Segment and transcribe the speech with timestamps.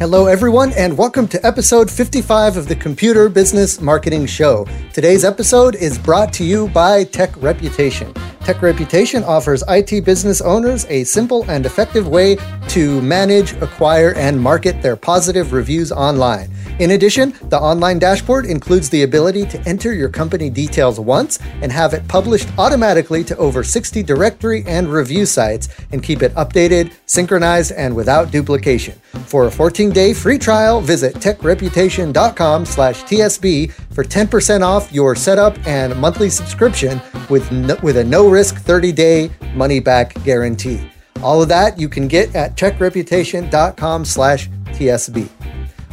[0.00, 4.66] Hello, everyone, and welcome to episode 55 of the Computer Business Marketing Show.
[4.94, 8.14] Today's episode is brought to you by Tech Reputation.
[8.40, 14.40] Tech Reputation offers IT business owners a simple and effective way to manage, acquire, and
[14.40, 16.50] market their positive reviews online.
[16.80, 21.70] In addition, the online dashboard includes the ability to enter your company details once and
[21.70, 26.94] have it published automatically to over 60 directory and review sites and keep it updated,
[27.04, 28.94] synchronized, and without duplication.
[29.26, 35.94] For a 14-day free trial, visit techreputation.com slash TSB for 10% off your setup and
[36.00, 40.90] monthly subscription with, no, with a no-risk 30-day money-back guarantee.
[41.22, 45.28] All of that you can get at techreputation.com slash TSB.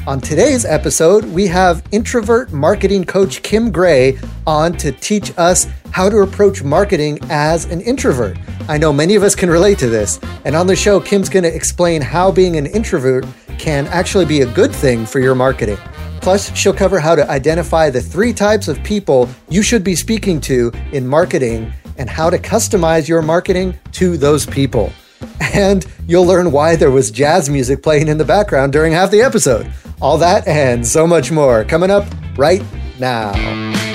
[0.07, 4.17] On today's episode, we have introvert marketing coach Kim Gray
[4.47, 8.37] on to teach us how to approach marketing as an introvert.
[8.69, 10.17] I know many of us can relate to this.
[10.45, 13.25] And on the show, Kim's going to explain how being an introvert
[13.59, 15.77] can actually be a good thing for your marketing.
[16.21, 20.39] Plus, she'll cover how to identify the three types of people you should be speaking
[20.39, 24.89] to in marketing and how to customize your marketing to those people.
[25.53, 29.21] And you'll learn why there was jazz music playing in the background during half the
[29.21, 29.71] episode.
[30.01, 32.05] All that and so much more coming up
[32.37, 32.61] right
[32.99, 33.86] now.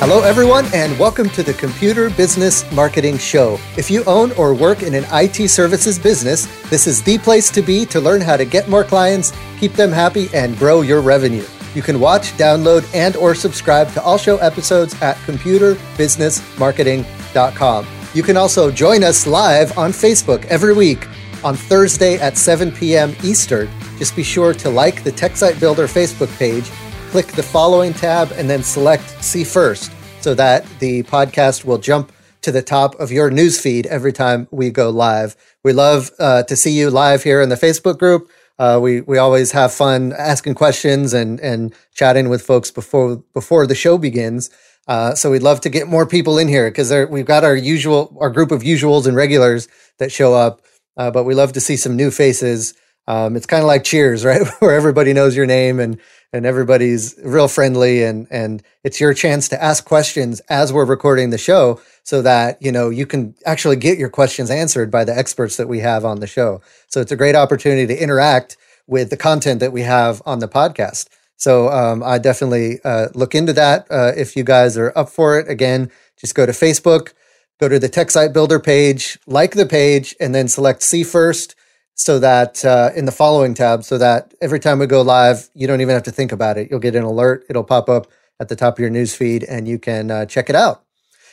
[0.00, 3.58] Hello, everyone, and welcome to the Computer Business Marketing Show.
[3.76, 7.60] If you own or work in an IT services business, this is the place to
[7.60, 11.44] be to learn how to get more clients, keep them happy, and grow your revenue.
[11.74, 17.86] You can watch, download, and or subscribe to all show episodes at computerbusinessmarketing.com.
[18.14, 21.06] You can also join us live on Facebook every week
[21.44, 23.14] on Thursday at 7 p.m.
[23.22, 23.68] Eastern.
[23.98, 26.70] Just be sure to like the Tech Site Builder Facebook page,
[27.10, 32.12] click the following tab, and then select See First so that the podcast will jump
[32.42, 35.34] to the top of your newsfeed every time we go live.
[35.64, 38.30] We love uh, to see you live here in the Facebook group.
[38.60, 43.66] Uh, we we always have fun asking questions and and chatting with folks before before
[43.66, 44.48] the show begins.
[44.86, 48.16] Uh, so we'd love to get more people in here because we've got our usual
[48.20, 49.66] our group of usuals and regulars
[49.98, 50.62] that show up,
[50.96, 52.74] uh, but we love to see some new faces.
[53.08, 55.98] Um, it's kind of like Cheers, right, where everybody knows your name and
[56.32, 61.30] and everybody's real friendly and and it's your chance to ask questions as we're recording
[61.30, 65.16] the show so that you know you can actually get your questions answered by the
[65.16, 66.60] experts that we have on the show.
[66.88, 70.48] So it's a great opportunity to interact with the content that we have on the
[70.48, 71.08] podcast.
[71.36, 75.38] So um, i definitely uh, look into that uh, if you guys are up for
[75.38, 75.48] it.
[75.48, 77.12] Again just go to facebook
[77.58, 81.54] go to the tech site builder page like the page and then select see first
[82.00, 85.66] so that uh, in the following tab, so that every time we go live, you
[85.66, 86.70] don't even have to think about it.
[86.70, 87.44] You'll get an alert.
[87.50, 88.06] It'll pop up
[88.40, 90.82] at the top of your news feed, and you can uh, check it out.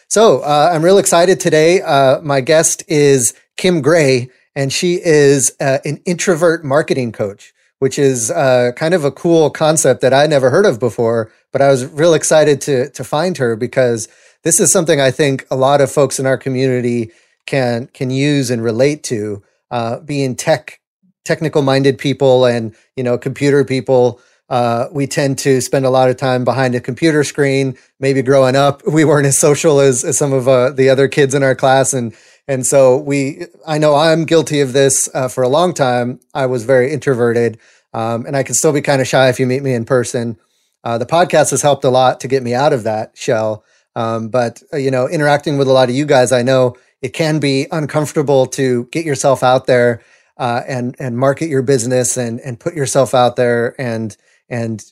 [0.10, 1.82] So uh, I'm real excited today.
[1.82, 7.98] Uh, my guest is Kim Gray, and she is uh, an introvert marketing coach, which
[7.98, 11.32] is uh, kind of a cool concept that I never heard of before.
[11.54, 14.10] But I was real excited to to find her because
[14.44, 17.12] this is something I think a lot of folks in our community
[17.46, 20.80] can can use and relate to uh, being tech
[21.26, 24.20] technical minded people and you know computer people
[24.50, 27.78] uh, we tend to spend a lot of time behind a computer screen.
[28.00, 31.34] Maybe growing up we weren't as social as, as some of uh, the other kids
[31.34, 31.94] in our class.
[31.94, 32.16] And
[32.48, 36.20] and so we i know i'm guilty of this uh, for a long time.
[36.34, 37.60] I was very introverted
[37.94, 40.38] um, and i can still be kind of shy if you meet me in person.
[40.84, 43.66] Uh, the podcast has helped a lot to get me out of that shell.
[43.96, 47.10] Um, but uh, you know interacting with a lot of you guys i know it
[47.10, 50.02] can be uncomfortable to get yourself out there
[50.38, 54.18] uh, and and market your business and and put yourself out there and
[54.50, 54.84] and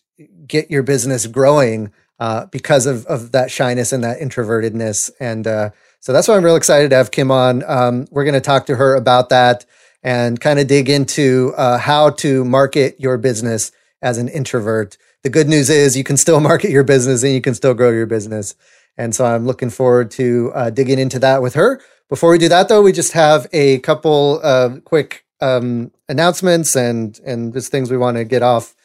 [0.47, 5.69] get your business growing uh, because of of that shyness and that introvertedness and uh,
[6.05, 7.63] so that's why I'm real excited to have Kim on.
[7.65, 9.65] Um, we're going to talk to her about that
[10.03, 13.71] and kind of dig into uh, how to market your business
[14.03, 14.99] as an introvert.
[15.23, 17.89] The good news is you can still market your business and you can still grow
[17.89, 18.53] your business.
[18.97, 21.81] And so I'm looking forward to uh, digging into that with her.
[22.09, 27.19] Before we do that, though, we just have a couple uh, quick um, announcements and
[27.25, 28.75] and just things we want to get off,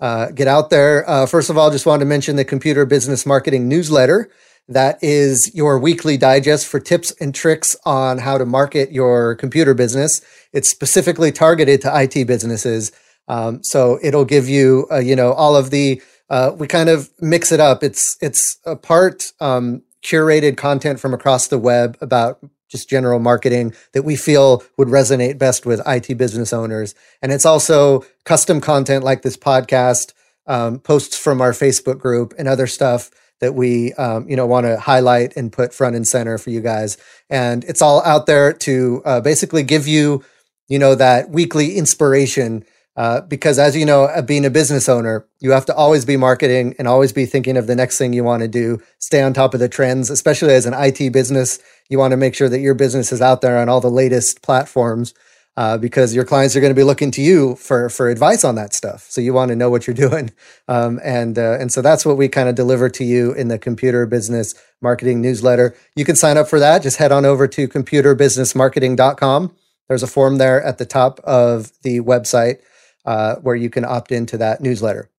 [0.00, 1.08] uh, get out there.
[1.08, 4.30] Uh, first of all, just wanted to mention the Computer Business Marketing newsletter.
[4.68, 9.74] That is your weekly digest for tips and tricks on how to market your computer
[9.74, 10.20] business.
[10.52, 12.92] It's specifically targeted to IT businesses,
[13.28, 16.00] um, so it'll give you, uh, you know, all of the.
[16.30, 17.82] Uh, we kind of mix it up.
[17.82, 22.38] It's it's a part um, curated content from across the web about
[22.70, 26.94] just general marketing that we feel would resonate best with IT business owners.
[27.20, 30.12] And it's also custom content like this podcast
[30.46, 33.10] um, posts from our Facebook group and other stuff
[33.40, 36.60] that we um, you know want to highlight and put front and center for you
[36.60, 36.96] guys.
[37.28, 40.24] And it's all out there to uh, basically give you
[40.68, 42.64] you know that weekly inspiration.
[43.00, 46.18] Uh, because as you know, uh, being a business owner, you have to always be
[46.18, 48.78] marketing and always be thinking of the next thing you want to do.
[48.98, 51.60] Stay on top of the trends, especially as an IT business.
[51.88, 54.42] You want to make sure that your business is out there on all the latest
[54.42, 55.14] platforms
[55.56, 58.56] uh, because your clients are going to be looking to you for for advice on
[58.56, 59.06] that stuff.
[59.08, 60.30] So you want to know what you're doing,
[60.68, 63.58] um, and uh, and so that's what we kind of deliver to you in the
[63.58, 64.52] Computer Business
[64.82, 65.74] Marketing newsletter.
[65.96, 66.82] You can sign up for that.
[66.82, 69.56] Just head on over to computerbusinessmarketing.com.
[69.88, 72.58] There's a form there at the top of the website
[73.04, 75.10] uh, where you can opt into that newsletter.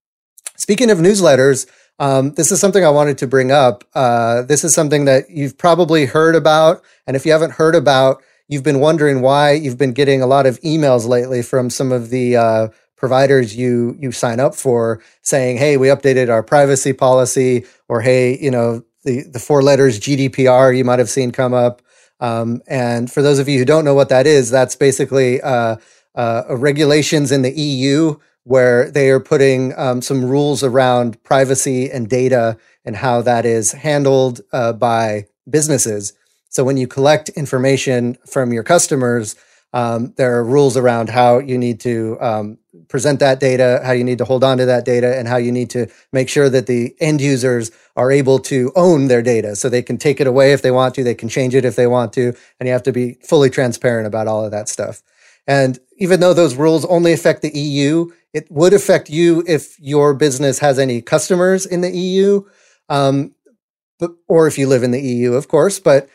[0.57, 1.68] Speaking of newsletters.
[2.00, 3.83] Um, this is something I wanted to bring up.
[3.94, 6.81] Uh, this is something that you've probably heard about.
[7.06, 10.48] And if you haven't heard about, you've been wondering why you've been getting a lot
[10.48, 12.68] of emails lately from some of the uh,
[12.98, 18.38] providers you you sign up for saying, "Hey, we updated our privacy policy," or "Hey,
[18.38, 21.81] you know the the four letters GDPR you might have seen come up."
[22.19, 25.78] Um, and for those of you who don't know what that is, that's basically uh,
[26.16, 32.10] uh, regulations in the EU where they are putting um, some rules around privacy and
[32.10, 36.13] data and how that is handled uh, by businesses.
[36.50, 39.36] So when you collect information from your customers,
[39.74, 42.57] um, there are rules around how you need to um,
[42.90, 45.52] present that data, how you need to hold on to that data, and how you
[45.52, 49.56] need to make sure that the end users are able to own their data.
[49.56, 51.78] So they can take it away if they want to, they can change it if
[51.78, 55.02] they want to, and you have to be fully transparent about all of that stuff.
[55.48, 60.14] And even though those rules only affect the EU, it would affect you if your
[60.14, 62.44] business has any customers in the EU,
[62.90, 63.34] um,
[64.00, 65.80] but, or if you live in the EU, of course.
[65.80, 66.10] But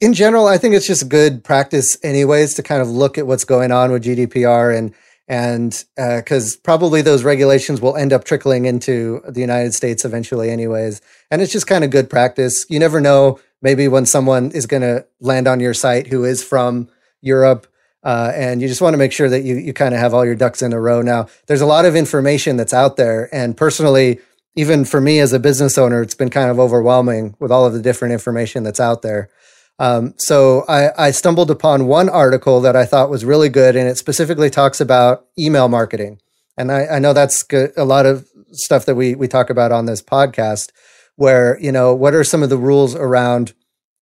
[0.00, 3.44] in general, I think it's just good practice, anyways, to kind of look at what's
[3.44, 4.94] going on with GDPR and
[5.30, 10.48] and because uh, probably those regulations will end up trickling into the United States eventually,
[10.48, 11.02] anyways.
[11.30, 12.64] And it's just kind of good practice.
[12.70, 13.38] You never know.
[13.60, 16.88] Maybe when someone is going to land on your site who is from
[17.20, 17.66] Europe,
[18.04, 20.24] uh, and you just want to make sure that you you kind of have all
[20.24, 21.02] your ducks in a row.
[21.02, 24.20] Now, there's a lot of information that's out there, and personally,
[24.56, 27.72] even for me as a business owner, it's been kind of overwhelming with all of
[27.72, 29.30] the different information that's out there.
[29.78, 33.88] Um, so I, I, stumbled upon one article that I thought was really good, and
[33.88, 36.20] it specifically talks about email marketing.
[36.56, 39.70] And I, I know that's good, a lot of stuff that we we talk about
[39.70, 40.70] on this podcast.
[41.14, 43.54] Where you know what are some of the rules around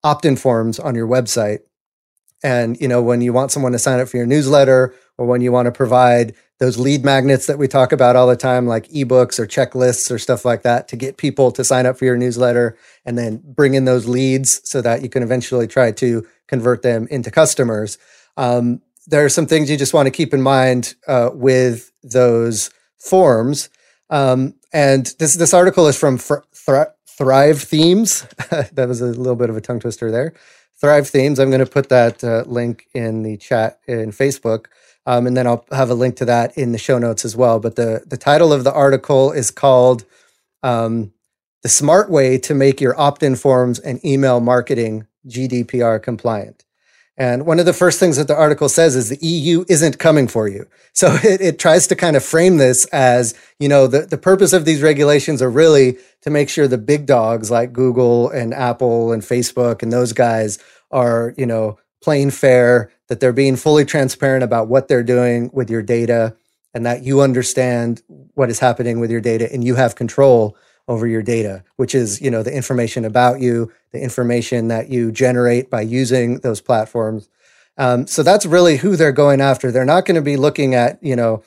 [0.02, 1.60] opt-in forms on your website,
[2.46, 5.40] and you know when you want someone to sign up for your newsletter, or when
[5.40, 8.88] you want to provide those lead magnets that we talk about all the time, like
[8.90, 12.16] ebooks or checklists or stuff like that, to get people to sign up for your
[12.16, 16.82] newsletter and then bring in those leads so that you can eventually try to convert
[16.82, 17.98] them into customers.
[18.36, 22.70] Um, there are some things you just want to keep in mind uh, with those
[22.96, 23.70] forms.
[24.08, 28.22] Um, and this this article is from Thrive Themes.
[28.50, 30.32] that was a little bit of a tongue twister there.
[30.80, 31.38] Thrive Themes.
[31.38, 34.66] I'm going to put that uh, link in the chat in Facebook.
[35.06, 37.60] Um, and then I'll have a link to that in the show notes as well.
[37.60, 40.04] But the, the title of the article is called
[40.62, 41.12] um,
[41.62, 46.65] The Smart Way to Make Your Opt in Forms and Email Marketing GDPR Compliant.
[47.18, 50.28] And one of the first things that the article says is the EU isn't coming
[50.28, 50.66] for you.
[50.92, 54.52] So it, it tries to kind of frame this as, you know, the, the purpose
[54.52, 59.12] of these regulations are really to make sure the big dogs like Google and Apple
[59.12, 60.58] and Facebook and those guys
[60.90, 65.70] are, you know, playing fair, that they're being fully transparent about what they're doing with
[65.70, 66.36] your data
[66.74, 68.02] and that you understand
[68.34, 70.56] what is happening with your data and you have control
[70.88, 75.10] over your data, which is, you know, the information about you, the information that you
[75.10, 77.28] generate by using those platforms.
[77.76, 79.70] Um, so that's really who they're going after.
[79.70, 81.42] They're not going to be looking at, you know,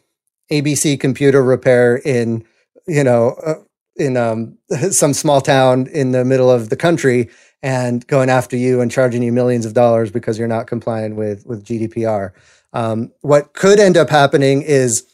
[0.51, 2.45] ABC computer repair in,
[2.87, 3.55] you know, uh,
[3.95, 4.57] in um,
[4.91, 7.29] some small town in the middle of the country
[7.61, 11.45] and going after you and charging you millions of dollars because you're not complying with
[11.45, 12.31] with GDPR.
[12.71, 15.05] Um, what could end up happening is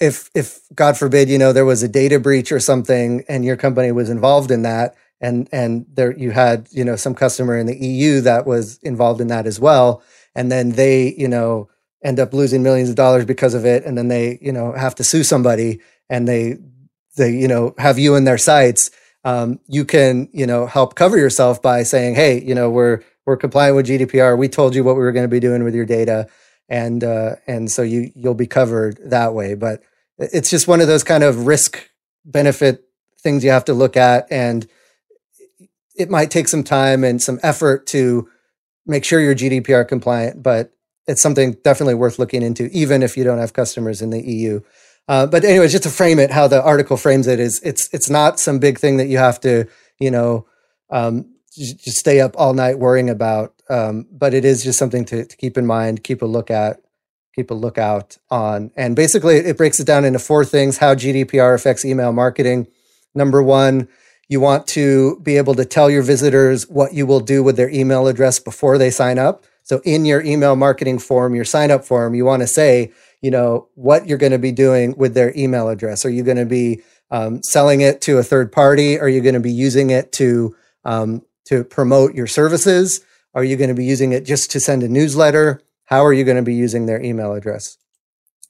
[0.00, 3.56] if if God forbid you know there was a data breach or something and your
[3.56, 7.66] company was involved in that and and there you had you know some customer in
[7.66, 10.02] the EU that was involved in that as well
[10.34, 11.68] and then they you know
[12.02, 14.94] end up losing millions of dollars because of it and then they you know have
[14.94, 16.56] to sue somebody and they
[17.16, 18.90] they you know have you in their sights.
[19.24, 23.36] um, you can you know help cover yourself by saying, hey, you know we're we're
[23.36, 24.36] complying with GDPR.
[24.36, 26.28] We told you what we were going to be doing with your data,
[26.68, 29.54] and uh, and so you you'll be covered that way.
[29.54, 29.82] But
[30.18, 31.90] it's just one of those kind of risk
[32.24, 32.84] benefit
[33.20, 34.66] things you have to look at, and
[35.96, 38.28] it might take some time and some effort to
[38.86, 40.42] make sure you're GDPR compliant.
[40.42, 40.72] But
[41.06, 44.60] it's something definitely worth looking into, even if you don't have customers in the EU.
[45.06, 48.08] Uh, but anyways, just to frame it, how the article frames it is, it's it's
[48.08, 49.66] not some big thing that you have to,
[49.98, 50.46] you know,
[50.90, 53.53] um, just stay up all night worrying about.
[53.68, 56.80] Um, but it is just something to, to keep in mind, keep a look at,
[57.34, 58.70] keep a lookout on.
[58.76, 62.68] And basically, it breaks it down into four things: how GDPR affects email marketing.
[63.14, 63.88] Number one,
[64.28, 67.70] you want to be able to tell your visitors what you will do with their
[67.70, 69.44] email address before they sign up.
[69.62, 72.92] So in your email marketing form, your sign up form, you want to say,
[73.22, 76.04] you know, what you're going to be doing with their email address.
[76.04, 78.98] Are you going to be um, selling it to a third party?
[78.98, 80.54] Are you going to be using it to
[80.84, 83.00] um, to promote your services?
[83.34, 85.60] Are you going to be using it just to send a newsletter?
[85.86, 87.78] How are you going to be using their email address?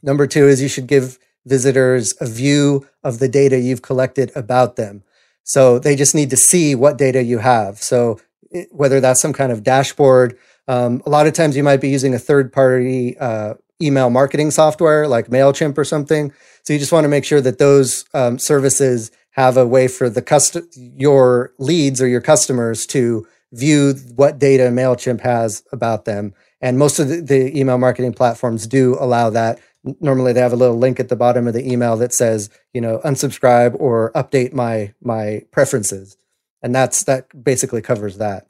[0.03, 4.77] Number two is you should give visitors a view of the data you've collected about
[4.77, 5.03] them.
[5.43, 7.79] So they just need to see what data you have.
[7.79, 10.39] So it, whether that's some kind of dashboard,
[10.69, 14.51] um, a lot of times you might be using a third party uh, email marketing
[14.51, 16.33] software like MailChimp or something.
[16.63, 20.09] So you just want to make sure that those um, services have a way for
[20.09, 26.35] the cust- your leads or your customers to view what data MailChimp has about them.
[26.61, 29.61] And most of the, the email marketing platforms do allow that.
[30.01, 32.81] Normally they have a little link at the bottom of the email that says you
[32.81, 36.17] know unsubscribe or update my my preferences.
[36.63, 38.49] And that's that basically covers that.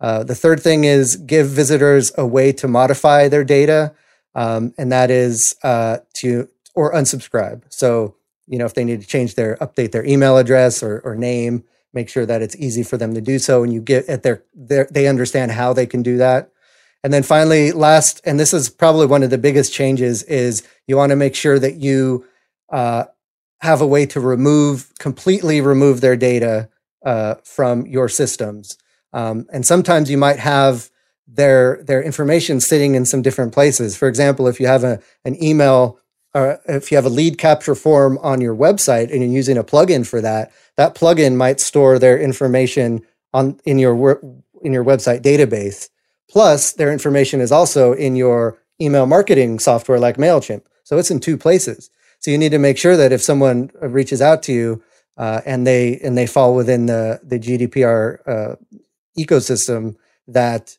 [0.00, 3.94] Uh, the third thing is give visitors a way to modify their data
[4.34, 7.62] um, and that is uh, to or unsubscribe.
[7.68, 11.14] So you know if they need to change their update their email address or, or
[11.14, 14.22] name make sure that it's easy for them to do so and you get at
[14.22, 16.50] their, their they understand how they can do that
[17.04, 20.96] and then finally, last, and this is probably one of the biggest changes, is you
[20.96, 22.24] want to make sure that you
[22.72, 23.04] uh,
[23.60, 26.70] have a way to remove, completely remove their data
[27.04, 28.78] uh, from your systems.
[29.12, 30.90] Um, and sometimes you might have
[31.26, 33.96] their their information sitting in some different places.
[33.96, 35.98] For example, if you have a an email
[36.34, 40.06] if you have a lead capture form on your website and you're using a plugin
[40.06, 44.20] for that, that plugin might store their information on in your
[44.62, 45.88] in your website database.
[46.28, 50.62] Plus, their information is also in your email marketing software like MailChimp.
[50.82, 51.90] So it's in two places.
[52.18, 54.82] So you need to make sure that if someone reaches out to you
[55.16, 58.56] uh, and they and they fall within the the GDPR uh,
[59.18, 60.76] ecosystem, that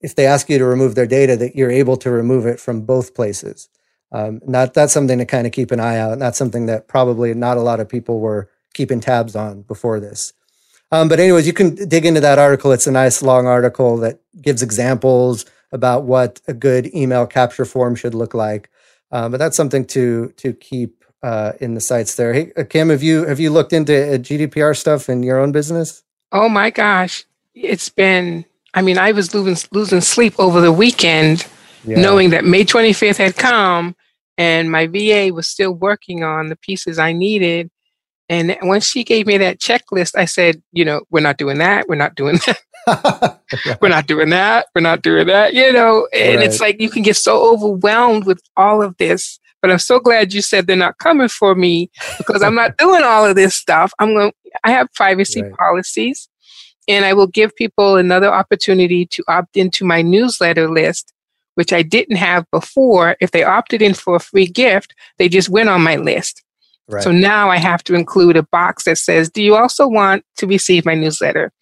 [0.00, 2.82] if they ask you to remove their data, that you're able to remove it from
[2.82, 3.68] both places.
[4.12, 6.12] Um, not that's something to kind of keep an eye out.
[6.12, 10.00] And that's something that probably not a lot of people were keeping tabs on before
[10.00, 10.32] this.
[10.92, 12.72] Um, but anyways, you can dig into that article.
[12.72, 17.96] It's a nice long article that gives examples about what a good email capture form
[17.96, 18.70] should look like.
[19.10, 22.32] Um, but that's something to to keep uh, in the sights there.
[22.32, 25.52] Hey, uh, Kim, have you have you looked into uh, GDPR stuff in your own
[25.52, 26.02] business?
[26.32, 28.44] Oh my gosh, it's been.
[28.74, 31.46] I mean, I was losing losing sleep over the weekend,
[31.84, 32.00] yeah.
[32.00, 33.94] knowing that May 25th had come,
[34.38, 37.70] and my VA was still working on the pieces I needed,
[38.28, 41.88] and when she gave me that checklist, I said, you know, we're not doing that.
[41.88, 42.58] We're not doing that.
[43.80, 44.66] we're not doing that.
[44.74, 45.54] We're not doing that.
[45.54, 46.46] You know, and right.
[46.46, 49.38] it's like you can get so overwhelmed with all of this.
[49.62, 53.02] But I'm so glad you said they're not coming for me because I'm not doing
[53.02, 53.92] all of this stuff.
[53.98, 54.32] I'm going.
[54.64, 55.52] I have privacy right.
[55.52, 56.28] policies,
[56.88, 61.12] and I will give people another opportunity to opt into my newsletter list,
[61.56, 63.16] which I didn't have before.
[63.20, 66.42] If they opted in for a free gift, they just went on my list.
[66.88, 67.02] Right.
[67.02, 70.46] So now I have to include a box that says, Do you also want to
[70.46, 71.52] receive my newsletter?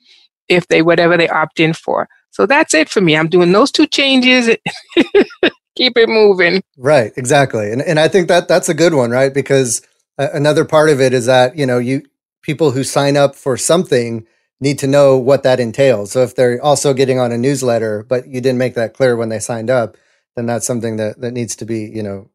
[0.48, 2.06] If they, whatever they opt in for.
[2.30, 3.16] So that's it for me.
[3.16, 4.48] I'm doing those two changes.
[5.76, 6.62] Keep it moving.
[6.76, 7.72] Right, exactly.
[7.72, 9.32] And, and I think that that's a good one, right?
[9.32, 9.80] Because
[10.18, 12.02] uh, another part of it is that, you know, you
[12.42, 14.26] people who sign up for something
[14.64, 16.10] need to know what that entails.
[16.12, 19.28] So if they're also getting on a newsletter, but you didn't make that clear when
[19.28, 19.96] they signed up,
[20.36, 22.30] then that's something that, that needs to be, you know,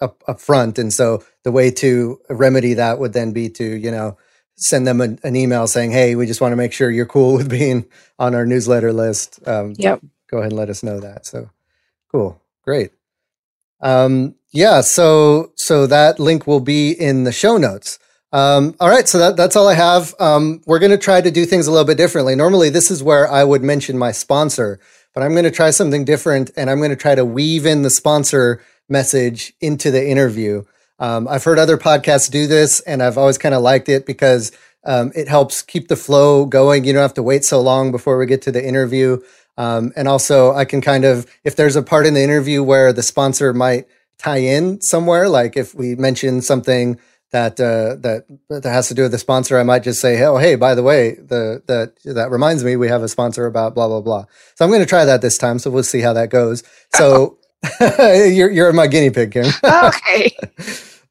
[0.00, 0.78] up, up front.
[0.80, 4.18] And so the way to remedy that would then be to, you know,
[4.56, 7.34] send them an, an email saying, Hey, we just want to make sure you're cool
[7.36, 7.86] with being
[8.18, 9.38] on our newsletter list.
[9.46, 10.00] Um, yep.
[10.28, 11.24] Go ahead and let us know that.
[11.24, 11.50] So
[12.10, 12.42] cool.
[12.64, 12.90] Great.
[13.80, 14.80] Um, yeah.
[14.80, 18.00] So, so that link will be in the show notes.
[18.32, 20.14] Um, all right, so that, that's all I have.
[20.20, 22.36] Um, we're going to try to do things a little bit differently.
[22.36, 24.78] Normally, this is where I would mention my sponsor,
[25.14, 27.82] but I'm going to try something different, and I'm going to try to weave in
[27.82, 30.64] the sponsor message into the interview.
[31.00, 34.52] Um, I've heard other podcasts do this, and I've always kind of liked it because
[34.84, 36.84] um, it helps keep the flow going.
[36.84, 39.20] You don't have to wait so long before we get to the interview.
[39.56, 42.92] Um, and also, I can kind of, if there's a part in the interview where
[42.92, 43.86] the sponsor might
[44.18, 46.98] tie in somewhere, like if we mention something
[47.32, 50.36] that uh, that that has to do with the sponsor, I might just say, "Oh,
[50.36, 53.88] hey, by the way, the that that reminds me, we have a sponsor about blah
[53.88, 54.24] blah blah."
[54.56, 55.58] So I'm going to try that this time.
[55.58, 56.62] So we'll see how that goes.
[56.94, 57.38] So
[57.80, 59.46] you're you're my guinea pig, Kim.
[59.64, 60.36] okay.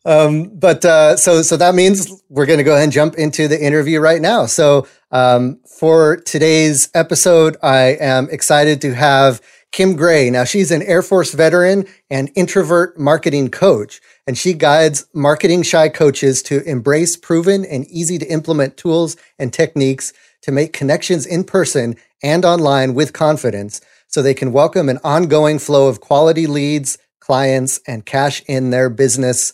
[0.06, 3.48] um, but uh, so so that means we're going to go ahead and jump into
[3.48, 4.46] the interview right now.
[4.46, 10.30] So um, for today's episode, I am excited to have Kim Gray.
[10.30, 15.90] Now she's an Air Force veteran and introvert marketing coach, and she guides marketing shy
[15.90, 21.44] coaches to embrace proven and easy to implement tools and techniques to make connections in
[21.44, 27.00] person and online with confidence so they can welcome an ongoing flow of quality leads,
[27.20, 29.54] clients, and cash in their business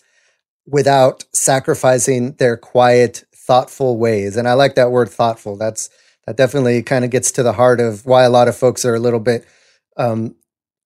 [0.68, 4.36] without sacrificing their quiet, thoughtful ways.
[4.36, 5.56] And I like that word thoughtful.
[5.56, 5.90] That's
[6.28, 8.96] that definitely kind of gets to the heart of why a lot of folks are
[8.96, 9.48] a little bit
[9.96, 10.36] um,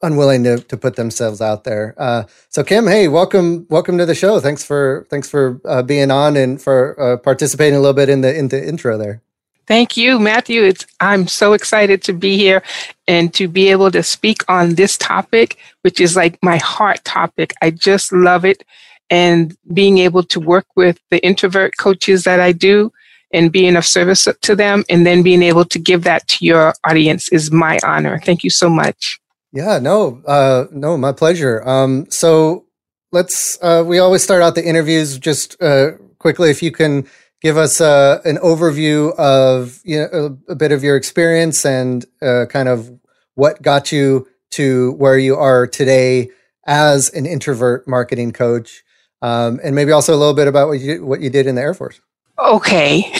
[0.02, 1.94] unwilling to to put themselves out there.
[1.98, 4.40] Uh, so Kim, hey, welcome welcome to the show.
[4.40, 8.22] Thanks for thanks for uh, being on and for uh, participating a little bit in
[8.22, 9.22] the in the intro there.
[9.68, 10.64] Thank you, Matthew.
[10.64, 12.64] It's, I'm so excited to be here
[13.08, 17.54] and to be able to speak on this topic, which is like my heart topic.
[17.62, 18.64] I just love it
[19.12, 22.92] and being able to work with the introvert coaches that I do
[23.32, 26.74] and being of service to them and then being able to give that to your
[26.84, 28.20] audience is my honor.
[28.26, 29.19] Thank you so much.
[29.52, 31.68] Yeah, no, uh, no, my pleasure.
[31.68, 32.66] Um, so
[33.12, 36.52] let's, uh, we always start out the interviews just uh, quickly.
[36.52, 37.08] If you can
[37.42, 42.06] give us uh, an overview of you know, a, a, bit of your experience and
[42.22, 42.92] uh, kind of
[43.36, 46.30] what got you to where you are today
[46.66, 48.84] as an introvert marketing coach
[49.22, 51.62] um, and maybe also a little bit about what you what you did in the
[51.62, 52.00] Air Force.
[52.38, 53.12] Okay.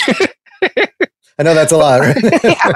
[1.40, 2.76] I know that's a lot, right?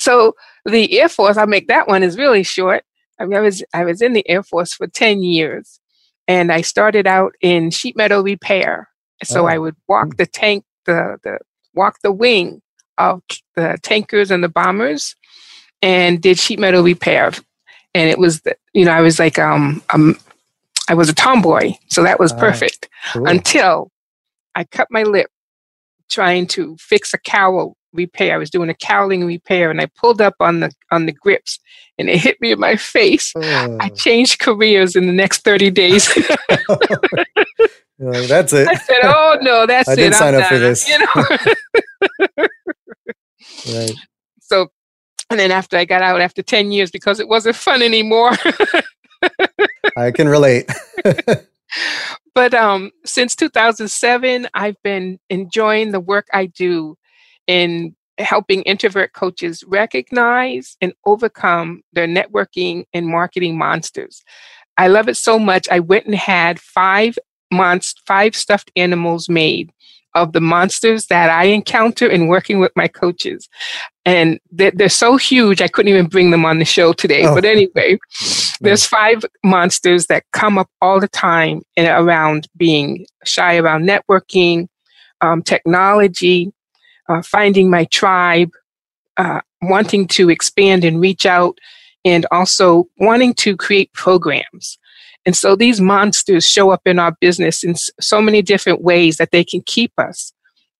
[0.00, 2.84] so the Air Force, I'll make that one is really short.
[3.18, 5.78] I, mean, I was I was in the Air Force for ten years,
[6.26, 8.88] and I started out in sheet metal repair.
[9.22, 9.46] So oh.
[9.46, 10.16] I would walk hmm.
[10.16, 11.38] the tank, the the
[11.74, 12.62] walk the wing
[12.98, 13.22] of
[13.54, 15.14] the tankers and the bombers,
[15.82, 17.32] and did sheet metal repair.
[17.92, 20.16] And it was, the, you know, I was like um, um
[20.88, 23.28] I was a tomboy, so that was ah, perfect cool.
[23.28, 23.90] until
[24.54, 25.30] I cut my lip
[26.08, 28.34] trying to fix a cowl repair.
[28.34, 31.58] I was doing a cowling repair and I pulled up on the on the grips
[31.98, 33.32] and it hit me in my face.
[33.36, 33.78] Oh.
[33.80, 36.08] I changed careers in the next 30 days.
[38.00, 38.68] that's it.
[38.68, 40.58] I said, "Oh no, that's I it." I didn't sign I'm up done.
[40.58, 40.88] for this.
[40.88, 42.46] You know.
[43.78, 43.92] right.
[44.40, 44.68] So,
[45.28, 48.32] and then after I got out after 10 years because it wasn't fun anymore.
[49.96, 50.70] I can relate.
[52.34, 56.96] but um, since 2007, I've been enjoying the work I do
[57.50, 64.22] in helping introvert coaches recognize and overcome their networking and marketing monsters.
[64.76, 65.68] I love it so much.
[65.68, 67.18] I went and had five
[67.50, 69.72] months, five stuffed animals made
[70.14, 73.48] of the monsters that I encounter in working with my coaches.
[74.04, 77.24] And they're, they're so huge, I couldn't even bring them on the show today.
[77.24, 77.34] Oh.
[77.34, 77.98] But anyway,
[78.60, 84.68] there's five monsters that come up all the time and around being shy around networking,
[85.20, 86.52] um, technology,
[87.10, 88.50] uh, finding my tribe,
[89.16, 91.58] uh, wanting to expand and reach out,
[92.04, 94.78] and also wanting to create programs.
[95.26, 99.32] And so these monsters show up in our business in so many different ways that
[99.32, 100.32] they can keep us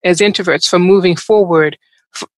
[0.03, 1.77] as introverts from moving forward,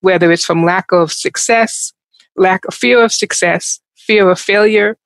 [0.00, 1.92] whether it's from lack of success,
[2.36, 4.96] lack of fear of success, fear of failure,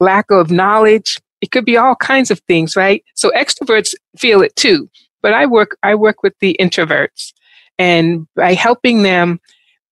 [0.00, 1.18] lack of knowledge.
[1.40, 3.02] It could be all kinds of things, right?
[3.14, 4.90] So extroverts feel it too.
[5.22, 7.32] But I work, I work with the introverts
[7.78, 9.40] and by helping them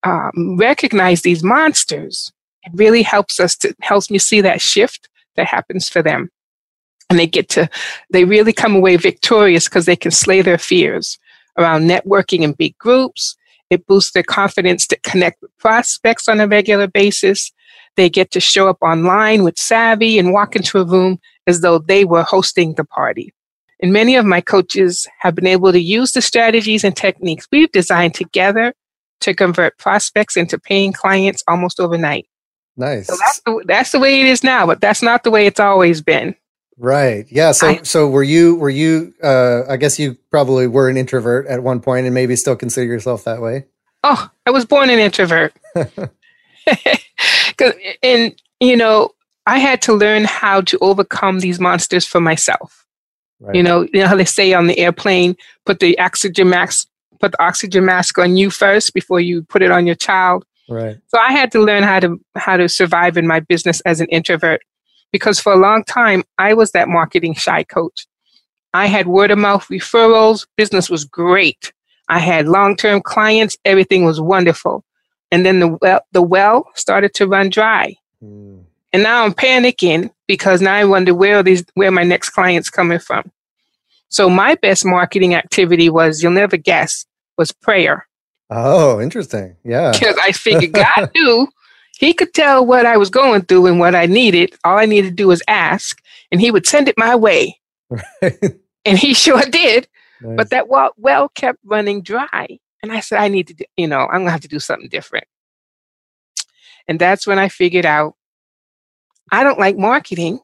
[0.02, 2.32] um, recognize these monsters,
[2.64, 6.30] it really helps us to, helps me see that shift that happens for them.
[7.10, 7.68] And they get to
[8.10, 11.18] they really come away victorious because they can slay their fears
[11.58, 13.36] around networking in big groups.
[13.68, 17.52] It boosts their confidence to connect with prospects on a regular basis.
[17.96, 21.78] They get to show up online with savvy and walk into a room as though
[21.78, 23.34] they were hosting the party
[23.82, 27.72] and many of my coaches have been able to use the strategies and techniques we've
[27.72, 28.74] designed together
[29.20, 32.26] to convert prospects into paying clients almost overnight
[32.76, 35.46] nice so that's the, that's the way it is now but that's not the way
[35.46, 36.34] it's always been
[36.78, 37.26] Right.
[37.30, 37.52] Yeah.
[37.52, 41.46] So, I, so were you, were you, uh, I guess you probably were an introvert
[41.46, 43.66] at one point and maybe still consider yourself that way.
[44.02, 45.54] Oh, I was born an introvert.
[48.02, 49.10] and, you know,
[49.46, 52.81] I had to learn how to overcome these monsters for myself.
[53.42, 53.56] Right.
[53.56, 56.88] You know, you know how they say on the airplane, put the oxygen mask,
[57.20, 60.44] put the oxygen mask on you first before you put it on your child.
[60.68, 60.98] Right.
[61.08, 64.06] So I had to learn how to how to survive in my business as an
[64.08, 64.62] introvert
[65.10, 68.06] because for a long time, I was that marketing shy coach.
[68.74, 70.46] I had word of mouth referrals.
[70.56, 71.72] Business was great.
[72.08, 73.56] I had long term clients.
[73.64, 74.84] Everything was wonderful.
[75.30, 77.96] And then the well, the well started to run dry.
[78.22, 78.64] Mm.
[78.92, 82.98] And now I'm panicking because now I wonder where these where my next clients coming
[82.98, 83.30] from.
[84.08, 87.06] So my best marketing activity was, you'll never guess,
[87.38, 88.06] was prayer.
[88.50, 89.56] Oh, interesting.
[89.64, 89.92] Yeah.
[89.98, 91.48] Because I figured God knew
[91.98, 94.54] he could tell what I was going through and what I needed.
[94.64, 97.60] All I needed to do was ask, and he would send it my way.
[97.90, 98.38] Right.
[98.84, 99.86] And he sure did.
[100.20, 100.36] Nice.
[100.36, 102.58] But that well, well kept running dry.
[102.82, 104.58] And I said, I need to, do, you know, I'm going to have to do
[104.58, 105.28] something different.
[106.88, 108.16] And that's when I figured out
[109.32, 110.40] I don't like marketing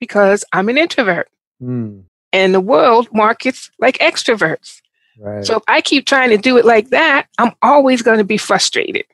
[0.00, 1.28] because I'm an introvert.
[1.62, 2.04] Mm.
[2.32, 4.80] And the world markets like extroverts.
[5.18, 5.44] Right.
[5.44, 8.38] So if I keep trying to do it like that, I'm always going to be
[8.38, 9.04] frustrated.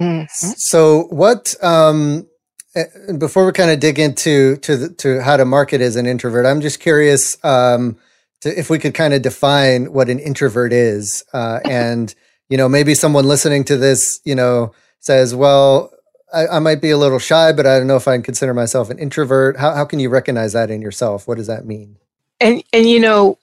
[0.00, 0.24] Mm-hmm.
[0.56, 1.54] So what?
[1.62, 2.26] Um,
[2.74, 2.84] eh,
[3.18, 6.46] before we kind of dig into to the, to how to market as an introvert,
[6.46, 7.96] I'm just curious um,
[8.40, 12.14] to, if we could kind of define what an introvert is, uh, and
[12.48, 15.92] you know maybe someone listening to this, you know, says, well.
[16.32, 18.90] I, I, might be a little shy, but I don't know if I consider myself
[18.90, 19.56] an introvert.
[19.56, 21.26] How, how can you recognize that in yourself?
[21.26, 21.96] What does that mean?
[22.40, 23.38] And and you know,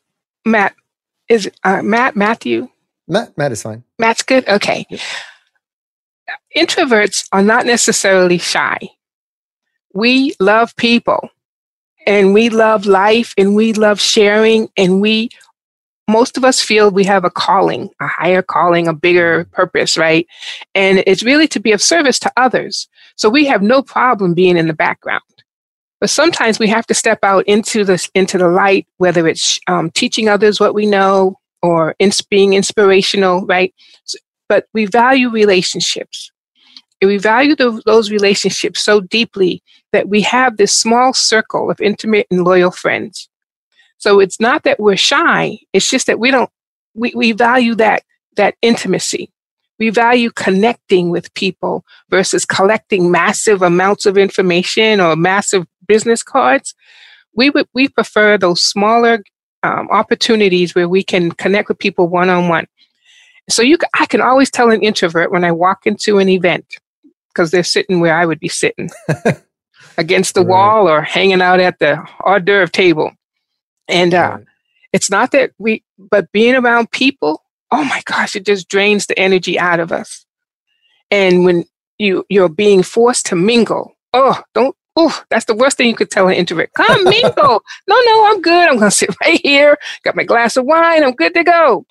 [0.45, 0.75] Matt,
[1.27, 2.69] is uh, Matt Matthew?
[3.07, 3.83] Matt Matt is fine.
[3.99, 4.47] Matt's good.
[4.47, 4.85] Okay.
[4.89, 4.99] Yep.
[6.55, 8.77] Introverts are not necessarily shy.
[9.93, 11.29] We love people,
[12.05, 15.29] and we love life, and we love sharing, and we
[16.07, 20.27] most of us feel we have a calling, a higher calling, a bigger purpose, right?
[20.75, 22.87] And it's really to be of service to others.
[23.15, 25.23] So we have no problem being in the background.
[25.99, 29.89] But sometimes we have to step out into the into the light, whether it's um,
[29.91, 33.73] teaching others what we know or ins- being inspirational, right?
[34.03, 36.31] So, but we value relationships.
[37.01, 41.81] And we value the, those relationships so deeply that we have this small circle of
[41.81, 43.27] intimate and loyal friends.
[43.97, 46.49] So it's not that we're shy; it's just that we don't
[46.93, 48.03] we, we value that
[48.35, 49.31] that intimacy.
[49.77, 56.73] We value connecting with people versus collecting massive amounts of information or massive business cards.
[57.35, 59.23] We would we prefer those smaller
[59.63, 62.67] um, opportunities where we can connect with people one on one.
[63.49, 66.65] So you, I can always tell an introvert when I walk into an event
[67.29, 68.89] because they're sitting where I would be sitting,
[69.97, 70.49] against the right.
[70.49, 73.11] wall or hanging out at the hors d'oeuvre table.
[73.87, 74.45] And uh, right.
[74.93, 79.17] it's not that we, but being around people, oh my gosh, it just drains the
[79.17, 80.25] energy out of us.
[81.11, 81.65] And when
[81.97, 86.09] you you're being forced to mingle, oh, don't Oh, that's the worst thing you could
[86.09, 86.71] tell an introvert.
[86.73, 87.61] Come mingle.
[87.87, 88.69] no, no, I'm good.
[88.69, 89.77] I'm going to sit right here.
[90.03, 91.03] Got my glass of wine.
[91.03, 91.85] I'm good to go.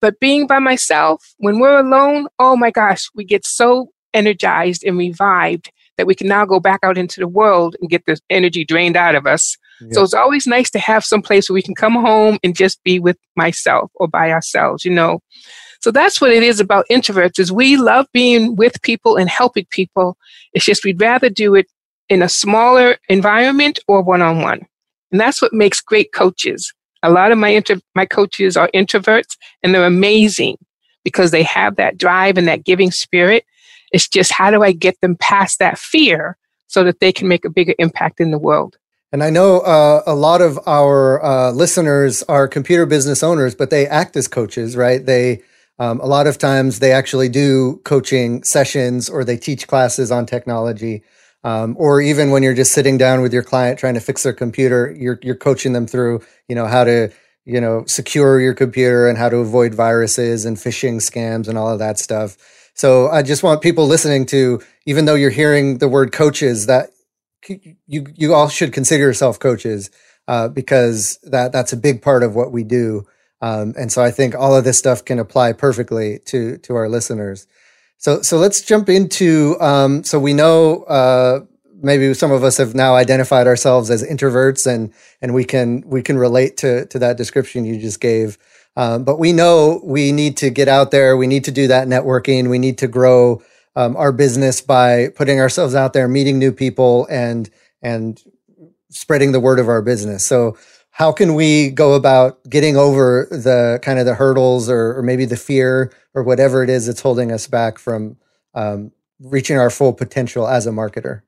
[0.00, 4.98] But being by myself, when we're alone, oh my gosh, we get so energized and
[4.98, 8.64] revived that we can now go back out into the world and get this energy
[8.64, 9.56] drained out of us.
[9.80, 9.88] Yeah.
[9.92, 12.82] So it's always nice to have some place where we can come home and just
[12.84, 15.20] be with myself or by ourselves, you know.
[15.80, 19.66] So that's what it is about introverts is we love being with people and helping
[19.70, 20.16] people.
[20.52, 21.66] It's just we'd rather do it
[22.08, 24.66] in a smaller environment or one on one.
[25.12, 26.72] And that's what makes great coaches.
[27.02, 30.56] A lot of my inter- my coaches are introverts and they're amazing
[31.04, 33.44] because they have that drive and that giving spirit.
[33.92, 37.44] It's just how do I get them past that fear so that they can make
[37.44, 38.76] a bigger impact in the world?
[39.10, 43.70] And I know uh, a lot of our uh, listeners are computer business owners, but
[43.70, 45.04] they act as coaches, right?
[45.04, 45.42] They
[45.78, 50.26] um, a lot of times they actually do coaching sessions or they teach classes on
[50.26, 51.04] technology.
[51.44, 54.32] Um, or even when you're just sitting down with your client trying to fix their
[54.32, 57.10] computer, you're you're coaching them through, you know, how to
[57.44, 61.70] you know secure your computer and how to avoid viruses and phishing scams and all
[61.70, 62.36] of that stuff.
[62.78, 66.90] So I just want people listening to, even though you're hearing the word coaches, that
[67.48, 69.90] you you all should consider yourself coaches
[70.28, 73.04] uh, because that that's a big part of what we do.
[73.40, 76.88] Um, and so I think all of this stuff can apply perfectly to to our
[76.88, 77.48] listeners.
[77.96, 81.40] So so let's jump into um, so we know uh,
[81.82, 86.00] maybe some of us have now identified ourselves as introverts and and we can we
[86.00, 88.38] can relate to to that description you just gave.
[88.78, 91.16] Um, but we know we need to get out there.
[91.16, 92.48] We need to do that networking.
[92.48, 93.42] We need to grow
[93.74, 97.50] um, our business by putting ourselves out there, meeting new people, and
[97.82, 98.22] and
[98.90, 100.24] spreading the word of our business.
[100.24, 100.56] So
[100.90, 105.24] how can we go about getting over the kind of the hurdles or, or maybe
[105.24, 108.16] the fear or whatever it is that's holding us back from
[108.54, 111.22] um, reaching our full potential as a marketer?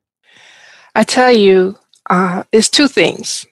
[0.95, 1.77] I tell you,
[2.09, 3.45] uh, it's two things.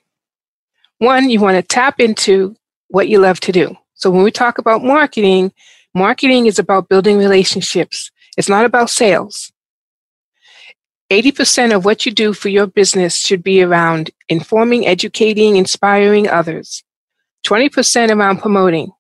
[0.98, 2.54] One, you want to tap into
[2.88, 3.76] what you love to do.
[3.98, 5.52] So when we talk about marketing,
[5.92, 8.10] marketing is about building relationships.
[8.36, 9.52] It's not about sales.
[11.10, 16.84] 80% of what you do for your business should be around informing, educating, inspiring others.
[17.44, 18.92] 20% around promoting.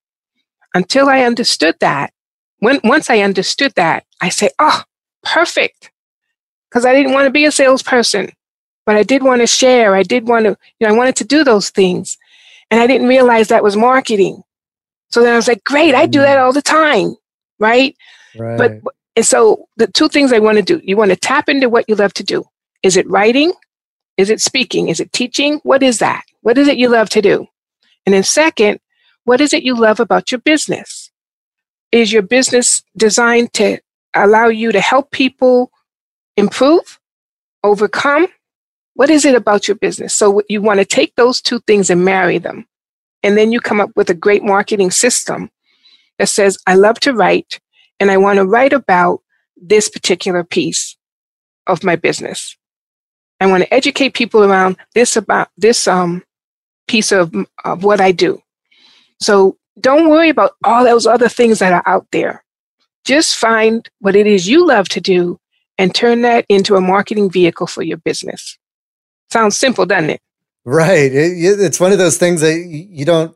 [0.74, 2.12] Until I understood that,
[2.58, 4.82] when, once I understood that, I say, oh,
[5.22, 5.92] perfect.
[6.68, 8.32] Because I didn't want to be a salesperson,
[8.84, 9.94] but I did want to share.
[9.94, 12.18] I did want to, you know, I wanted to do those things.
[12.70, 14.42] And I didn't realize that was marketing.
[15.10, 16.42] So then I was like, great, I do that mm.
[16.42, 17.16] all the time.
[17.58, 17.96] Right.
[18.36, 18.58] Right.
[18.58, 21.68] But, and so the two things I want to do, you want to tap into
[21.68, 22.44] what you love to do.
[22.82, 23.52] Is it writing?
[24.16, 24.88] Is it speaking?
[24.88, 25.60] Is it teaching?
[25.62, 26.24] What is that?
[26.42, 27.46] What is it you love to do?
[28.06, 28.80] And then second,
[29.24, 31.10] what is it you love about your business?
[31.92, 33.78] Is your business designed to
[34.14, 35.70] allow you to help people
[36.36, 36.98] improve,
[37.64, 38.28] overcome?
[38.94, 40.16] What is it about your business?
[40.16, 42.66] So you want to take those two things and marry them.
[43.28, 45.50] And then you come up with a great marketing system
[46.18, 47.60] that says, I love to write
[48.00, 49.20] and I want to write about
[49.54, 50.96] this particular piece
[51.66, 52.56] of my business.
[53.38, 56.24] I want to educate people around this about this um,
[56.86, 57.34] piece of,
[57.66, 58.40] of what I do.
[59.20, 62.42] So don't worry about all those other things that are out there.
[63.04, 65.38] Just find what it is you love to do
[65.76, 68.56] and turn that into a marketing vehicle for your business.
[69.30, 70.22] Sounds simple, doesn't it?
[70.68, 71.10] Right.
[71.14, 73.34] It, it's one of those things that you don't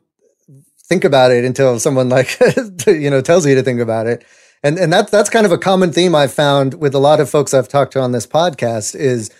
[0.83, 2.39] think about it until someone like
[2.85, 4.23] you know tells you to think about it.
[4.61, 7.31] And and that's that's kind of a common theme I've found with a lot of
[7.31, 9.31] folks I've talked to on this podcast is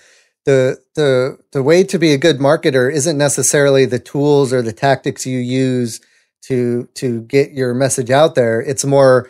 [0.45, 4.73] the the the way to be a good marketer isn't necessarily the tools or the
[4.73, 6.01] tactics you use
[6.45, 8.60] to to get your message out there.
[8.60, 9.29] It's more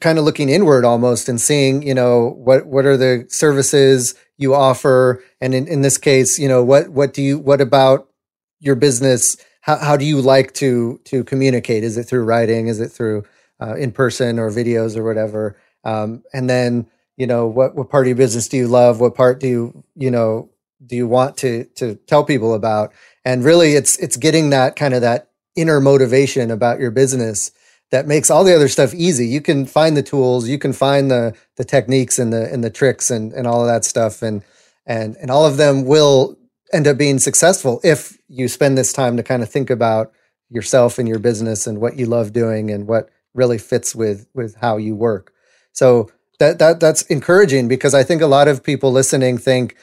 [0.00, 4.54] kind of looking inward almost and seeing, you know, what what are the services you
[4.54, 8.08] offer and in, in this case, you know, what what do you what about
[8.58, 11.84] your business how, how do you like to to communicate?
[11.84, 12.68] Is it through writing?
[12.68, 13.24] Is it through
[13.60, 15.56] uh, in person or videos or whatever?
[15.84, 19.14] Um, and then you know what what part of your business do you love what
[19.14, 20.48] part do you you know
[20.86, 22.94] do you want to to tell people about
[23.26, 27.50] and really it's it's getting that kind of that inner motivation about your business
[27.90, 29.26] that makes all the other stuff easy.
[29.26, 32.70] You can find the tools you can find the the techniques and the and the
[32.70, 34.42] tricks and and all of that stuff and
[34.86, 36.36] and and all of them will
[36.72, 40.12] end up being successful if you spend this time to kind of think about
[40.50, 44.56] yourself and your business and what you love doing and what really fits with with
[44.56, 45.32] how you work.
[45.72, 49.76] So that that that's encouraging because I think a lot of people listening think,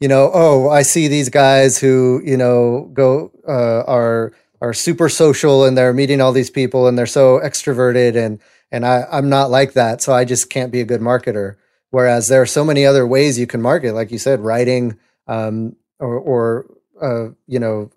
[0.00, 5.08] you know, oh, I see these guys who you know go uh, are are super
[5.08, 8.38] social and they're meeting all these people and they're so extroverted and
[8.70, 11.56] and I I'm not like that, so I just can't be a good marketer.
[11.90, 15.76] Whereas there are so many other ways you can market, like you said, writing um,
[15.98, 16.66] or or
[17.02, 17.90] uh, you know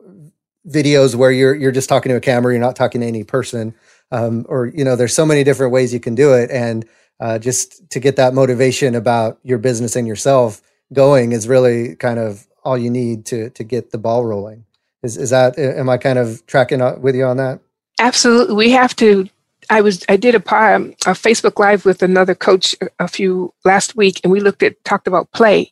[0.68, 3.74] videos where you're you're just talking to a camera, you're not talking to any person,
[4.12, 6.86] um, or you know, there's so many different ways you can do it and
[7.20, 12.20] uh, just to get that motivation about your business and yourself going is really kind
[12.20, 14.66] of all you need to to get the ball rolling.
[15.06, 17.60] Is is that am I kind of tracking with you on that?
[18.00, 19.30] Absolutely, we have to.
[19.70, 23.96] I was I did a, um, a Facebook live with another coach a few last
[23.96, 25.72] week, and we looked at talked about play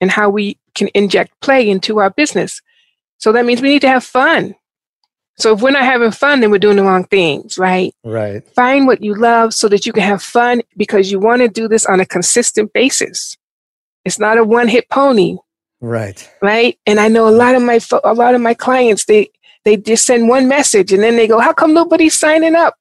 [0.00, 2.60] and how we can inject play into our business.
[3.18, 4.56] So that means we need to have fun.
[5.36, 7.94] So if we're not having fun, then we're doing the wrong things, right?
[8.04, 8.46] Right.
[8.54, 11.68] Find what you love so that you can have fun because you want to do
[11.68, 13.36] this on a consistent basis.
[14.04, 15.36] It's not a one hit pony.
[15.84, 16.30] Right.
[16.40, 16.78] Right.
[16.86, 19.28] And I know a lot of my, a lot of my clients, they,
[19.66, 22.74] they just send one message and then they go, how come nobody's signing up?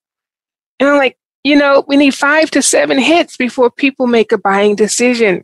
[0.79, 4.37] And I'm like, you know, we need five to seven hits before people make a
[4.37, 5.43] buying decision.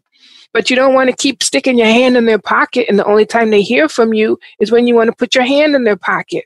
[0.53, 2.85] But you don't want to keep sticking your hand in their pocket.
[2.87, 5.43] And the only time they hear from you is when you want to put your
[5.43, 6.45] hand in their pocket.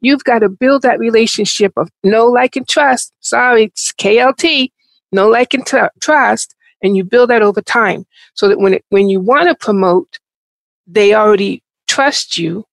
[0.00, 3.12] You've got to build that relationship of know like, and trust.
[3.20, 4.72] Sorry, it's KLT,
[5.12, 6.54] know like, and t- trust.
[6.82, 10.18] And you build that over time so that when, it, when you want to promote,
[10.86, 12.66] they already trust you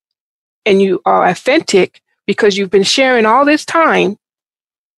[0.65, 4.17] and you are authentic because you've been sharing all this time.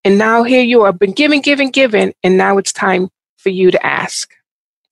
[0.04, 2.14] And now here you are, been giving, giving, giving.
[2.24, 4.34] And now it's time for you to ask.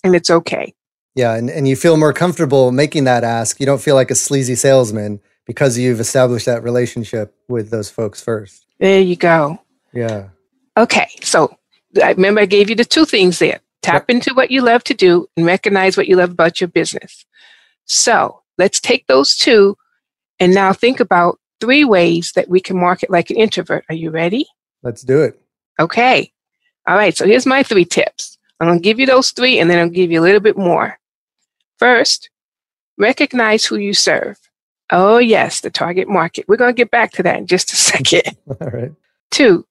[0.03, 0.73] And it's okay.
[1.15, 1.35] Yeah.
[1.35, 3.59] And, and you feel more comfortable making that ask.
[3.59, 8.21] You don't feel like a sleazy salesman because you've established that relationship with those folks
[8.21, 8.65] first.
[8.79, 9.59] There you go.
[9.93, 10.29] Yeah.
[10.75, 11.07] Okay.
[11.21, 11.55] So
[12.01, 13.59] I remember I gave you the two things there.
[13.83, 17.25] Tap into what you love to do and recognize what you love about your business.
[17.93, 19.77] So let's take those two
[20.39, 23.85] and now think about three ways that we can market like an introvert.
[23.87, 24.47] Are you ready?
[24.81, 25.39] Let's do it.
[25.79, 26.31] Okay.
[26.87, 27.15] All right.
[27.15, 28.37] So here's my three tips.
[28.59, 30.57] I'm going to give you those three and then I'll give you a little bit
[30.57, 30.99] more.
[31.77, 32.29] First,
[32.97, 34.39] recognize who you serve.
[34.89, 36.45] Oh, yes, the target market.
[36.47, 38.37] We're going to get back to that in just a second.
[38.47, 38.91] All right.
[39.31, 39.65] Two,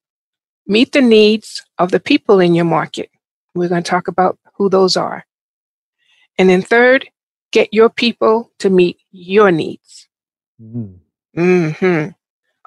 [0.66, 3.10] meet the needs of the people in your market.
[3.54, 5.24] We're going to talk about who those are.
[6.38, 7.08] And then third,
[7.52, 10.08] get your people to meet your needs.
[10.60, 10.98] Mm.
[11.34, 12.08] Hmm.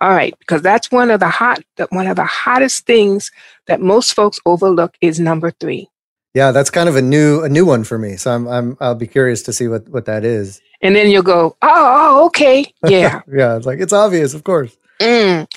[0.02, 3.32] All right, because that's one of the hot, one of the hottest things
[3.68, 5.90] that most folks overlook is number three.
[6.34, 8.18] Yeah, that's kind of a new a new one for me.
[8.18, 11.24] So I'm I'm I'll be curious to see what what that is and then you'll
[11.24, 13.58] go, oh, oh okay, yeah, yeah.
[13.58, 14.78] It's like it's obvious, of course.
[15.02, 15.48] Mm.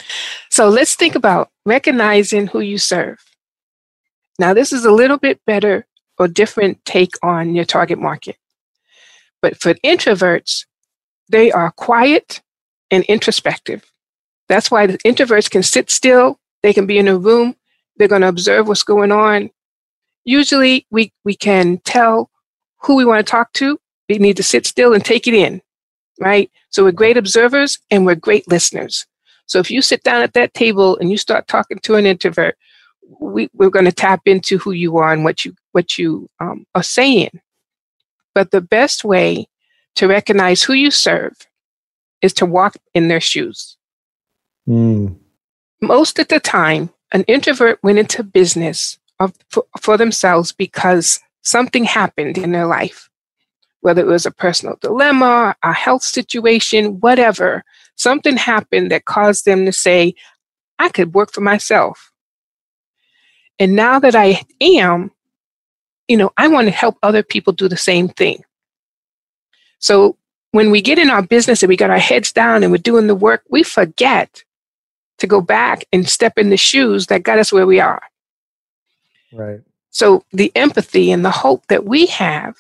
[0.51, 3.19] So let's think about recognizing who you serve.
[4.38, 5.87] Now, this is a little bit better
[6.19, 8.37] or different take on your target market.
[9.42, 10.66] But for introverts,
[11.29, 12.40] they are quiet
[12.90, 13.90] and introspective.
[14.48, 17.55] That's why the introverts can sit still, they can be in a room,
[17.96, 19.51] they're going to observe what's going on.
[20.24, 22.31] Usually, we, we can tell
[22.83, 23.79] who we want to talk to.
[24.09, 25.61] We need to sit still and take it in,
[26.20, 26.51] right?
[26.70, 29.07] So we're great observers and we're great listeners.
[29.46, 32.57] So if you sit down at that table and you start talking to an introvert,
[33.20, 36.66] we, we're going to tap into who you are and what you what you um,
[36.74, 37.40] are saying.
[38.38, 39.48] But the best way
[39.96, 41.33] to recognize who you serve
[42.22, 43.77] is to walk in their shoes.
[44.68, 45.16] Mm.
[45.83, 51.83] Most of the time, an introvert went into business of, for, for themselves because something
[51.83, 53.11] happened in their life,
[53.81, 57.64] whether it was a personal dilemma, a health situation, whatever.
[57.96, 60.14] Something happened that caused them to say,
[60.79, 62.12] I could work for myself.
[63.59, 65.11] And now that I am,
[66.09, 68.42] you know, I want to help other people do the same thing.
[69.79, 70.16] So
[70.51, 73.07] when we get in our business and we got our heads down and we're doing
[73.07, 74.42] the work, we forget
[75.18, 78.03] to go back and step in the shoes that got us where we are.
[79.33, 79.61] Right.
[79.90, 82.57] So the empathy and the hope that we have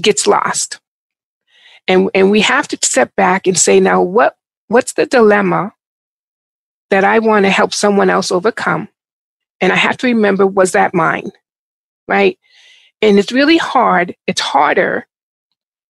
[0.00, 0.80] gets lost.
[1.88, 4.36] And, and we have to step back and say, now what,
[4.68, 5.74] what's the dilemma
[6.90, 8.88] that I want to help someone else overcome?
[9.60, 11.32] And I have to remember, was that mine?
[12.08, 12.38] Right?
[13.00, 14.14] And it's really hard.
[14.26, 15.06] It's harder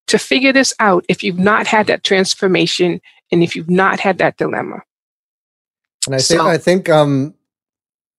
[0.09, 4.19] to figure this out if you've not had that transformation and if you've not had
[4.19, 4.83] that dilemma.
[6.07, 7.35] And I think so, I think um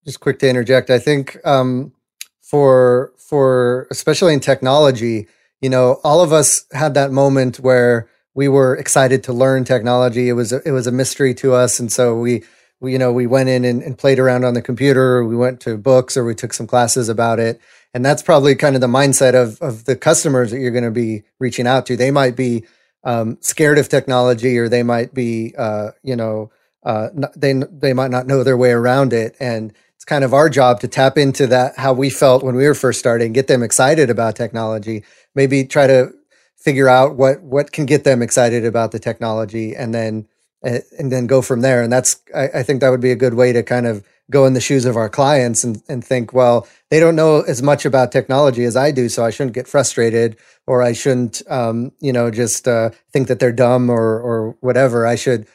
[0.05, 1.93] just quick to interject, I think um
[2.41, 5.27] for for especially in technology,
[5.61, 10.29] you know, all of us had that moment where we were excited to learn technology.
[10.29, 12.43] It was a, it was a mystery to us, and so we,
[12.79, 15.23] we you know we went in and, and played around on the computer.
[15.23, 17.61] we went to books or we took some classes about it,
[17.93, 20.91] and that's probably kind of the mindset of of the customers that you're going to
[20.91, 21.95] be reaching out to.
[21.95, 22.65] They might be
[23.03, 26.51] um, scared of technology, or they might be uh, you know
[26.83, 30.49] uh, they they might not know their way around it, and it's kind of our
[30.49, 33.63] job to tap into that how we felt when we were first starting, get them
[33.63, 35.03] excited about technology,
[35.35, 36.11] maybe try to
[36.57, 40.27] figure out what what can get them excited about the technology, and then
[40.63, 41.81] and then go from there.
[41.81, 44.45] And that's I, I think that would be a good way to kind of go
[44.45, 47.85] in the shoes of our clients and, and think, well, they don't know as much
[47.85, 52.13] about technology as I do, so I shouldn't get frustrated or I shouldn't, um, you
[52.13, 55.05] know, just uh, think that they're dumb or or whatever.
[55.05, 55.45] I should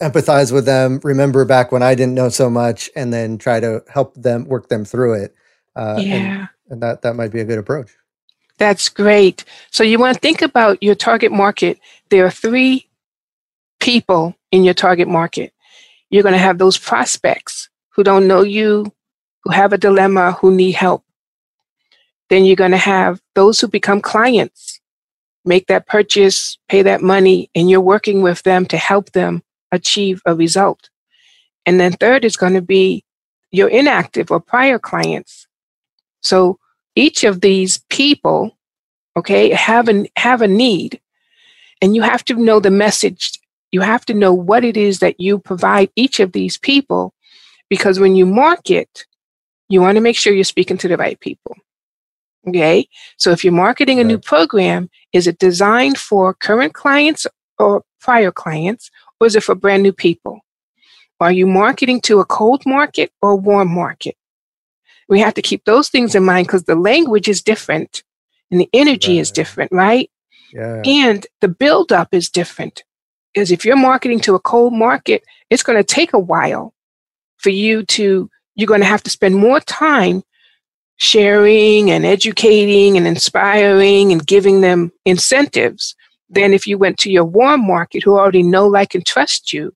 [0.00, 3.82] empathize with them, remember back when I didn't know so much, and then try to
[3.88, 5.34] help them work them through it.
[5.76, 6.14] Uh, yeah.
[6.14, 7.90] And, and that, that might be a good approach.
[8.58, 9.44] That's great.
[9.70, 11.78] So you want to think about your target market.
[12.08, 12.88] There are three
[13.84, 15.52] people in your target market.
[16.08, 18.90] You're going to have those prospects who don't know you,
[19.42, 21.04] who have a dilemma, who need help.
[22.30, 24.80] Then you're going to have those who become clients,
[25.44, 30.22] make that purchase, pay that money, and you're working with them to help them achieve
[30.24, 30.88] a result.
[31.66, 33.04] And then third is going to be
[33.50, 35.46] your inactive or prior clients.
[36.22, 36.58] So
[36.96, 38.56] each of these people,
[39.14, 41.02] okay, have a, have a need
[41.82, 43.38] and you have to know the message.
[43.74, 47.12] You have to know what it is that you provide each of these people
[47.68, 49.04] because when you market,
[49.68, 51.56] you want to make sure you're speaking to the right people.
[52.46, 52.88] Okay.
[53.16, 57.26] So if you're marketing a new program, is it designed for current clients
[57.58, 60.38] or prior clients or is it for brand new people?
[61.18, 64.16] Are you marketing to a cold market or a warm market?
[65.08, 68.04] We have to keep those things in mind because the language is different
[68.52, 69.22] and the energy right.
[69.22, 70.08] is different, right?
[70.52, 70.80] Yeah.
[70.86, 72.84] And the buildup is different.
[73.34, 76.72] Because if you're marketing to a cold market, it's going to take a while
[77.38, 80.22] for you to, you're going to have to spend more time
[80.96, 85.96] sharing and educating and inspiring and giving them incentives
[86.30, 89.74] than if you went to your warm market who already know, like, and trust you.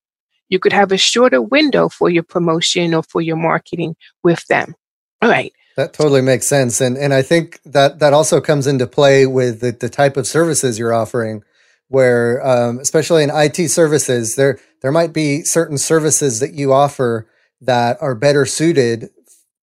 [0.48, 4.74] You could have a shorter window for your promotion or for your marketing with them.
[5.20, 5.52] All right.
[5.76, 6.80] That totally makes sense.
[6.80, 10.26] And and I think that that also comes into play with the, the type of
[10.26, 11.44] services you're offering,
[11.88, 17.28] where um, especially in IT services, there there might be certain services that you offer
[17.60, 19.10] that are better suited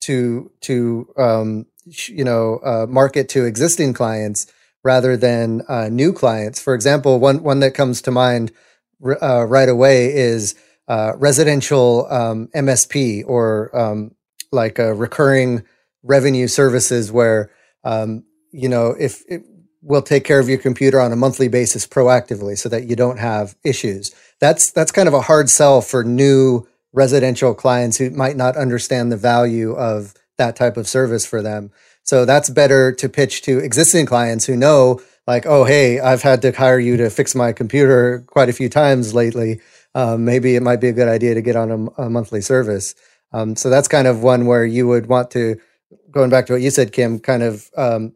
[0.01, 1.67] to to um,
[2.09, 4.47] you know uh, market to existing clients
[4.83, 6.61] rather than uh, new clients.
[6.61, 8.53] For example, one one that comes to mind
[9.23, 10.55] uh, right away is
[10.89, 14.15] uh, residential um, MSP or um,
[14.53, 15.63] like a recurring
[16.03, 17.51] revenue services where
[17.85, 19.43] um, you know if it,
[19.85, 23.19] we'll take care of your computer on a monthly basis proactively so that you don't
[23.19, 24.15] have issues.
[24.41, 29.13] that's that's kind of a hard sell for new residential clients who might not understand
[29.13, 31.71] the value of that type of service for them.
[32.03, 36.43] So that's better to pitch to existing clients who know like, oh, hey, I've had
[36.43, 39.61] to hire you to fix my computer quite a few times lately.
[39.95, 42.95] Um, maybe it might be a good idea to get on a, a monthly service.
[43.33, 45.59] Um, so that's kind of one where you would want to,
[46.11, 48.13] going back to what you said, Kim, kind of um,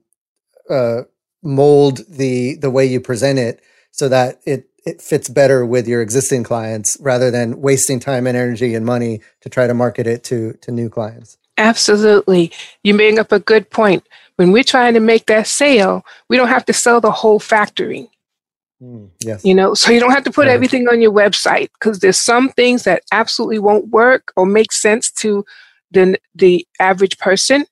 [0.69, 1.03] uh,
[1.43, 6.01] mold the the way you present it so that it it fits better with your
[6.01, 10.25] existing clients rather than wasting time and energy and money to try to market it
[10.25, 11.37] to to new clients.
[11.59, 12.53] Absolutely.
[12.85, 14.07] You bring up a good point.
[14.37, 18.09] When we're trying to make that sale, we don't have to sell the whole factory.
[18.81, 19.45] Mm, yes.
[19.45, 20.55] You know, so you don't have to put right.
[20.55, 25.11] everything on your website because there's some things that absolutely won't work or make sense
[25.13, 25.45] to
[25.91, 27.67] the the average person.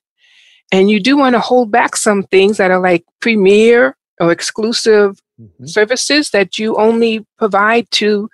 [0.71, 5.21] And you do want to hold back some things that are like premier or exclusive
[5.39, 5.65] mm-hmm.
[5.65, 8.29] services that you only provide to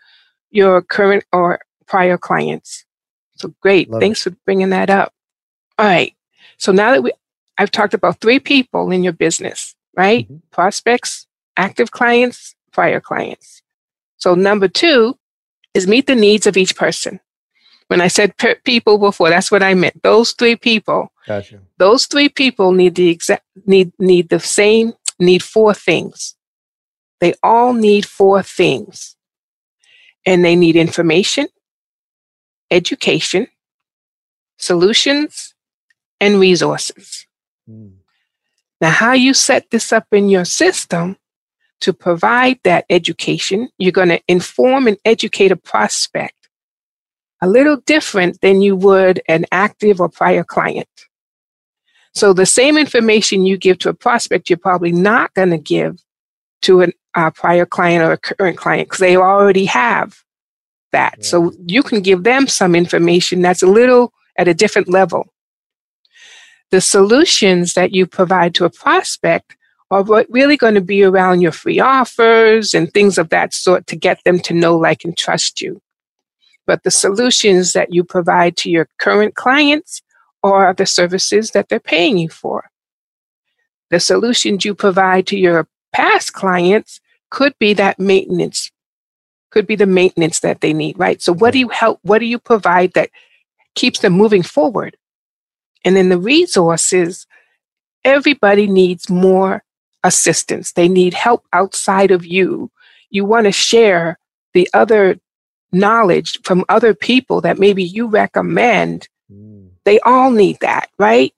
[0.51, 2.85] your current or prior clients.
[3.35, 3.89] So great.
[3.89, 4.31] Love Thanks it.
[4.31, 5.13] for bringing that up.
[5.77, 6.15] All right.
[6.57, 7.11] So now that we
[7.57, 10.25] I've talked about three people in your business, right?
[10.25, 10.37] Mm-hmm.
[10.51, 13.61] Prospects, active clients, prior clients.
[14.17, 15.17] So number two
[15.73, 17.19] is meet the needs of each person.
[17.87, 20.01] When I said per- people before, that's what I meant.
[20.03, 21.11] Those three people.
[21.27, 21.59] Gotcha.
[21.77, 26.35] Those three people need the exact need need the same need four things.
[27.19, 29.15] They all need four things.
[30.25, 31.47] And they need information,
[32.71, 33.47] education,
[34.57, 35.53] solutions,
[36.19, 37.27] and resources.
[37.69, 37.95] Mm.
[38.79, 41.17] Now, how you set this up in your system
[41.81, 46.42] to provide that education, you're going to inform and educate a prospect
[47.43, 50.87] a little different than you would an active or prior client.
[52.15, 56.01] So the same information you give to a prospect, you're probably not going to give
[56.61, 60.23] to a prior client or a current client because they already have
[60.93, 61.15] that.
[61.17, 61.25] Yeah.
[61.25, 65.27] So you can give them some information that's a little at a different level.
[66.71, 69.57] The solutions that you provide to a prospect
[69.91, 73.97] are really going to be around your free offers and things of that sort to
[73.97, 75.81] get them to know, like, and trust you.
[76.65, 80.01] But the solutions that you provide to your current clients
[80.43, 82.69] are the services that they're paying you for.
[83.89, 86.99] The solutions you provide to your past clients
[87.29, 88.71] could be that maintenance,
[89.51, 91.21] could be the maintenance that they need, right?
[91.21, 91.99] So, what do you help?
[92.03, 93.09] What do you provide that
[93.75, 94.97] keeps them moving forward?
[95.85, 97.27] And then the resources,
[98.03, 99.63] everybody needs more
[100.03, 100.73] assistance.
[100.73, 102.71] They need help outside of you.
[103.09, 104.17] You want to share
[104.53, 105.19] the other
[105.73, 109.07] knowledge from other people that maybe you recommend.
[109.31, 109.69] Mm.
[109.83, 111.33] They all need that, right?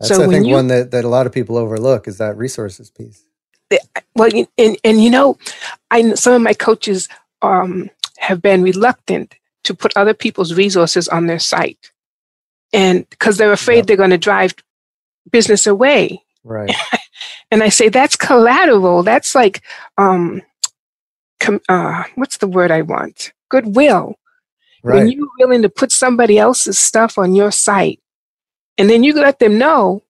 [0.00, 2.36] That's, so I think, you, one that, that a lot of people overlook is that
[2.36, 3.24] resources piece.
[4.14, 5.38] Well, and, and you know,
[5.90, 7.08] I some of my coaches
[7.42, 11.90] um, have been reluctant to put other people's resources on their site,
[12.72, 13.86] and because they're afraid yep.
[13.86, 14.54] they're going to drive
[15.30, 16.22] business away.
[16.44, 16.72] Right.
[17.50, 19.02] and I say that's collateral.
[19.02, 19.62] That's like,
[19.98, 20.42] um,
[21.40, 23.32] com- uh, what's the word I want?
[23.48, 24.16] Goodwill.
[24.82, 24.96] Right.
[24.98, 28.00] When you're willing to put somebody else's stuff on your site,
[28.78, 30.02] and then you let them know,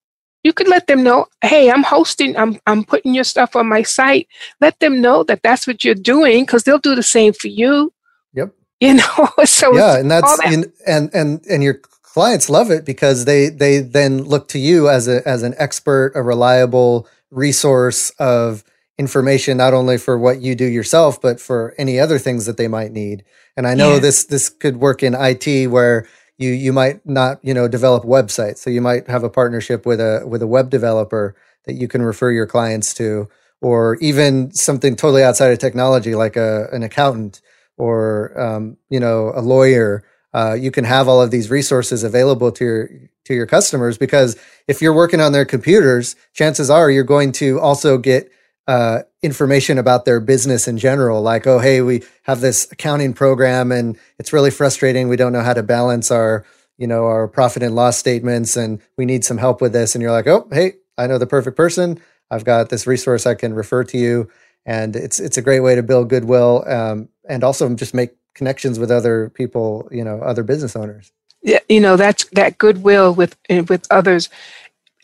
[0.45, 3.83] you could let them know, hey, I'm hosting, I'm I'm putting your stuff on my
[3.83, 4.29] site.
[4.61, 7.93] Let them know that that's what you're doing because they'll do the same for you.
[8.35, 8.53] Yep.
[8.79, 10.53] You know, so yeah, and that's that.
[10.53, 14.91] in, and and and your clients love it because they they then look to you
[14.91, 18.65] as a as an expert, a reliable resource of
[18.99, 22.69] information not only for what you do yourself but for any other things that they
[22.69, 23.25] might need.
[23.57, 24.01] And i know yeah.
[24.01, 26.07] this this could work in it where
[26.39, 28.59] you you might not you know develop websites.
[28.59, 31.35] So you might have a partnership with a with a web developer
[31.65, 33.29] that you can refer your clients to
[33.61, 37.41] or even something totally outside of technology like a an accountant
[37.77, 40.05] or um, you know a lawyer.
[40.35, 42.89] Uh, you can have all of these resources available to your
[43.25, 44.37] to your customers because
[44.69, 48.31] if you're working on their computers chances are you're going to also get
[48.67, 53.71] uh, information about their business in general, like, oh, hey, we have this accounting program
[53.71, 55.09] and it's really frustrating.
[55.09, 56.45] We don't know how to balance our,
[56.77, 59.95] you know, our profit and loss statements and we need some help with this.
[59.95, 62.01] And you're like, oh, hey, I know the perfect person.
[62.31, 64.29] I've got this resource I can refer to you.
[64.65, 68.81] And it's it's a great way to build goodwill um, and also just make connections
[68.81, 71.13] with other people, you know, other business owners.
[71.41, 74.29] Yeah, you know, that's that goodwill with with others.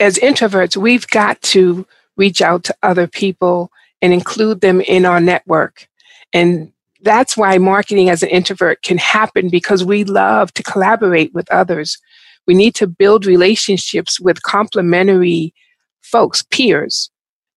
[0.00, 1.86] As introverts, we've got to
[2.16, 5.88] reach out to other people and include them in our network.
[6.32, 11.50] And that's why marketing as an introvert can happen because we love to collaborate with
[11.50, 11.98] others.
[12.46, 15.54] We need to build relationships with complementary
[16.02, 17.10] folks, peers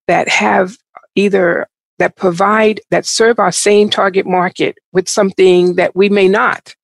[0.06, 0.76] that have
[1.14, 1.66] either
[1.98, 6.74] that provide, that serve our same target market with something that we may not.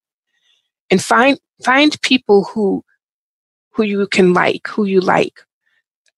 [0.91, 2.83] And find, find people who,
[3.73, 5.41] who you can like, who you like.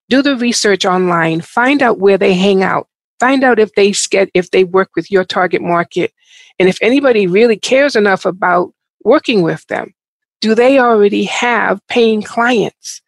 [0.09, 2.87] Do the research online, find out where they hang out,
[3.19, 6.13] find out if they get, if they work with your target market.
[6.59, 8.71] And if anybody really cares enough about
[9.03, 9.93] working with them,
[10.41, 13.01] do they already have paying clients?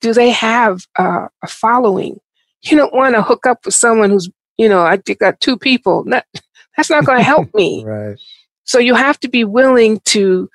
[0.00, 2.18] Do they have uh, a following?
[2.62, 4.28] You don't want to hook up with someone who's,
[4.58, 6.04] you know, I got two people.
[6.04, 6.26] That,
[6.76, 7.84] that's not going to help me.
[7.86, 8.16] right.
[8.64, 10.48] So you have to be willing to,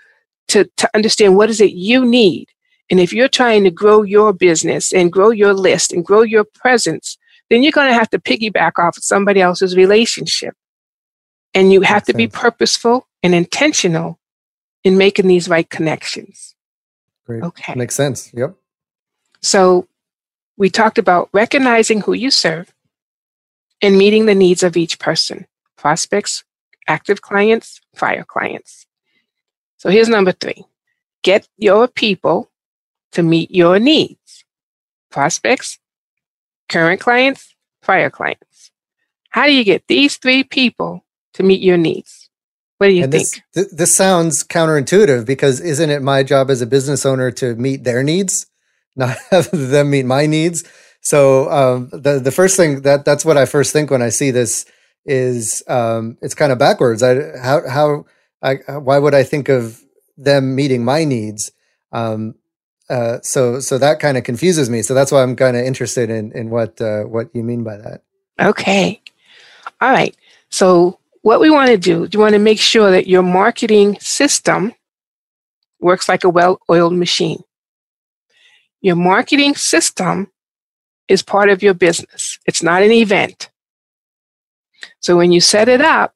[0.50, 2.47] to, to understand what is it you need.
[2.90, 6.44] And if you're trying to grow your business and grow your list and grow your
[6.44, 7.18] presence,
[7.50, 10.56] then you're going to have to piggyback off of somebody else's relationship.
[11.54, 12.18] And you have Makes to sense.
[12.18, 14.20] be purposeful and intentional
[14.84, 16.56] in making these right connections.
[17.26, 17.44] Great.
[17.44, 17.74] Okay.
[17.76, 18.32] Makes sense.
[18.34, 18.56] Yep.
[19.42, 19.88] So
[20.58, 22.74] we talked about recognizing who you serve
[23.82, 26.44] and meeting the needs of each person prospects,
[26.88, 28.86] active clients, fire clients.
[29.78, 30.66] So here's number three
[31.24, 32.49] get your people
[33.14, 34.45] to meet your needs
[35.10, 35.80] prospects,
[36.68, 38.72] current clients, prior clients.
[39.32, 42.30] How do you get these three people to meet your needs?
[42.78, 43.28] What do you and think?
[43.28, 47.55] This, th- this sounds counterintuitive because isn't it my job as a business owner to
[47.55, 48.47] meet their needs,
[48.95, 50.64] not have them meet my needs?
[51.01, 54.32] So um, the the first thing that that's what I first think when I see
[54.32, 54.66] this
[55.05, 57.03] is um, it's kind of backwards.
[57.03, 58.05] I how how
[58.41, 59.82] I, why would I think of
[60.18, 61.51] them meeting my needs?
[61.91, 62.36] Um,
[62.90, 64.82] uh, so so that kind of confuses me.
[64.82, 67.78] So that's why I'm kind of interested in in what uh, what you mean by
[67.78, 68.02] that.
[68.40, 69.02] Okay,
[69.82, 70.16] all right.
[70.50, 74.74] So what we want to do, you want to make sure that your marketing system
[75.80, 77.44] works like a well oiled machine.
[78.82, 80.32] Your marketing system
[81.08, 83.50] is part of your business, it's not an event.
[85.02, 86.16] So when you set it up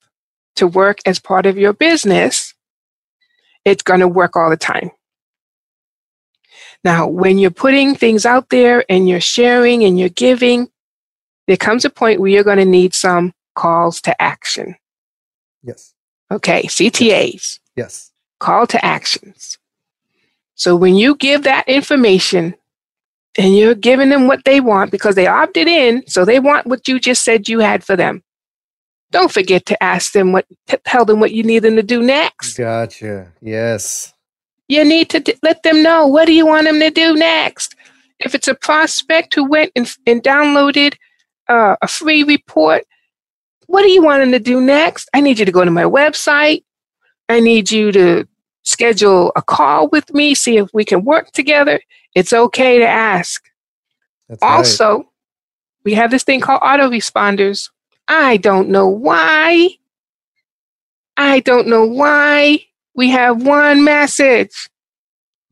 [0.56, 2.54] to work as part of your business,
[3.66, 4.92] it's going to work all the time.
[6.84, 10.70] Now, when you're putting things out there and you're sharing and you're giving,
[11.48, 14.76] there comes a point where you're going to need some calls to action.
[15.64, 15.94] Yes.
[16.32, 17.60] Okay, CTAs.
[17.76, 18.12] Yes.
[18.40, 19.58] Call to actions.
[20.56, 22.56] So when you give that information
[23.38, 26.88] and you're giving them what they want because they opted in, so they want what
[26.88, 28.24] you just said you had for them.
[29.12, 30.46] Don't forget to ask them what,
[30.86, 32.58] tell them what you need them to do next.
[32.58, 33.32] Gotcha.
[33.42, 34.13] Yes.
[34.74, 37.76] You need to d- let them know what do you want them to do next.
[38.20, 40.96] If it's a prospect who went and, and downloaded
[41.48, 42.84] uh, a free report,
[43.68, 45.10] what do you want them to do next?
[45.14, 46.64] I need you to go to my website.
[47.30, 48.28] I need you to
[48.64, 51.80] schedule a call with me, see if we can work together.
[52.16, 53.44] It's okay to ask.
[54.28, 55.06] That's also, right.
[55.84, 57.70] we have this thing called autoresponders.
[58.08, 59.70] I don't know why.
[61.16, 62.66] I don't know why
[62.96, 64.70] we have one message.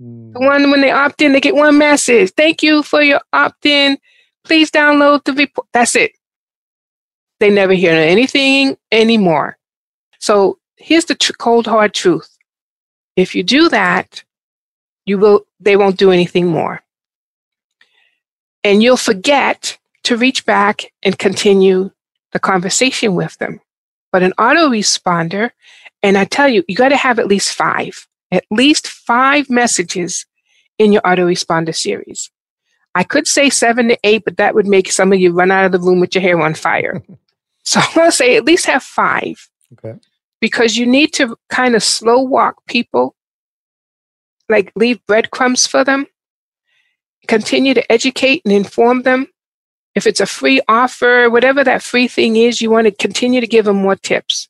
[0.02, 0.34] Mm.
[0.34, 0.46] The hmm.
[0.46, 2.32] one when they opt in, they get one message.
[2.32, 3.98] Thank you for your opt in.
[4.44, 5.68] Please download the report.
[5.74, 6.12] That's it.
[7.40, 9.58] They never hear anything anymore.
[10.20, 12.38] So here's the tr- cold hard truth.
[13.16, 14.24] If you do that,
[15.06, 16.82] you will they won't do anything more.
[18.64, 21.92] And you'll forget to reach back and continue
[22.32, 23.60] the conversation with them.
[24.12, 25.52] But an autoresponder,
[26.04, 30.26] and I tell you, you got to have at least five, at least five messages
[30.78, 32.32] in your autoresponder series.
[32.96, 35.66] I could say seven to eight, but that would make some of you run out
[35.66, 37.02] of the room with your hair on fire.
[37.64, 39.48] So I'm going to say at least have five.
[39.74, 40.00] Okay.
[40.40, 43.16] Because you need to kind of slow walk people,
[44.50, 46.08] like leave breadcrumbs for them,
[47.28, 49.28] continue to educate and inform them.
[49.94, 53.48] If it's a free offer, whatever that free thing is, you want to continue to
[53.48, 54.50] give them more tips.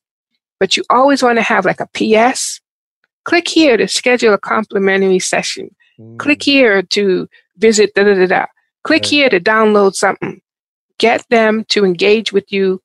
[0.62, 2.60] But you always want to have like a PS.
[3.24, 5.74] Click here to schedule a complimentary session.
[5.98, 6.20] Mm.
[6.20, 8.46] Click here to visit da da da da.
[8.84, 9.10] Click right.
[9.10, 10.40] here to download something.
[10.98, 12.80] Get them to engage with you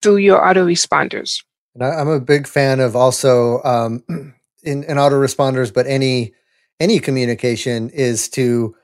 [0.00, 1.44] through your autoresponders.
[1.74, 4.02] And I, am a big fan of also um,
[4.62, 6.32] in, in autoresponders, but any
[6.80, 8.74] any communication is to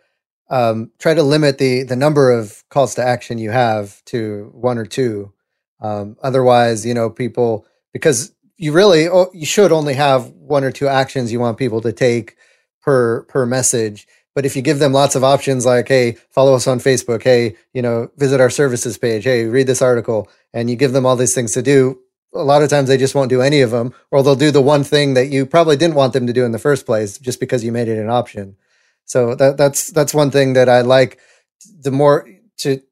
[0.51, 4.77] um, try to limit the the number of calls to action you have to one
[4.77, 5.33] or two.
[5.81, 7.65] Um, otherwise, you know, people
[7.99, 11.81] because you really oh, you should only have one or two actions you want people
[11.83, 12.37] to take
[12.83, 14.07] per per message.
[14.35, 17.57] But if you give them lots of options like, hey, follow us on Facebook, hey,
[17.73, 21.17] you know, visit our services page, hey, read this article, and you give them all
[21.17, 21.99] these things to do,
[22.35, 24.63] a lot of times they just won't do any of them, or they'll do the
[24.63, 27.41] one thing that you probably didn't want them to do in the first place just
[27.41, 28.57] because you made it an option.
[29.05, 31.19] So that that's that's one thing that I like.
[31.81, 32.29] The more
[32.59, 32.83] to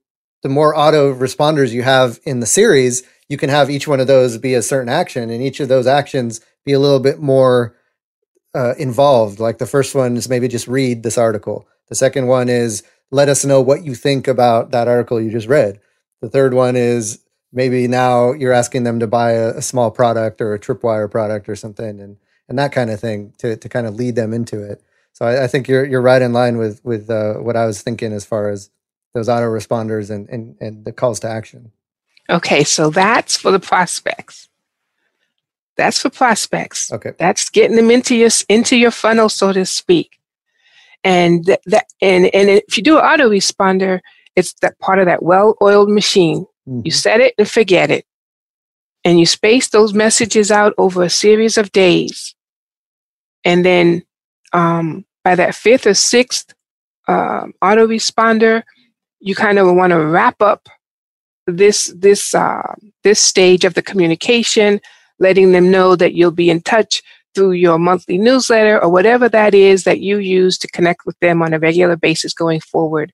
[0.43, 4.07] the more auto responders you have in the series, you can have each one of
[4.07, 7.77] those be a certain action, and each of those actions be a little bit more
[8.55, 9.39] uh, involved.
[9.39, 11.69] Like the first one is maybe just read this article.
[11.89, 15.49] The second one is let us know what you think about that article you just
[15.49, 15.81] read.
[16.21, 17.21] The third one is
[17.53, 21.49] maybe now you're asking them to buy a, a small product or a tripwire product
[21.49, 22.17] or something, and
[22.49, 24.83] and that kind of thing to to kind of lead them into it.
[25.13, 27.83] So I, I think you're you're right in line with with uh, what I was
[27.83, 28.71] thinking as far as
[29.15, 31.73] those autoresponders and, and and the calls to action.
[32.29, 34.49] Okay, so that's for the prospects.
[35.77, 36.91] That's for prospects.
[36.91, 37.13] Okay.
[37.19, 40.19] That's getting them into your into your funnel, so to speak.
[41.05, 44.01] And that, that and and if you do an autoresponder,
[44.35, 46.47] it's that part of that well-oiled machine.
[46.67, 46.83] Mm-hmm.
[46.85, 48.07] You set it and forget it.
[49.05, 52.35] And you space those messages out over a series of days.
[53.45, 54.03] And then
[54.53, 56.53] um, by that fifth or sixth
[57.07, 58.65] uh, autoresponder,
[59.21, 60.69] you kind of want to wrap up
[61.47, 62.75] this this uh,
[63.05, 64.81] this stage of the communication,
[65.19, 67.03] letting them know that you'll be in touch
[67.35, 71.43] through your monthly newsletter or whatever that is that you use to connect with them
[71.43, 73.13] on a regular basis going forward.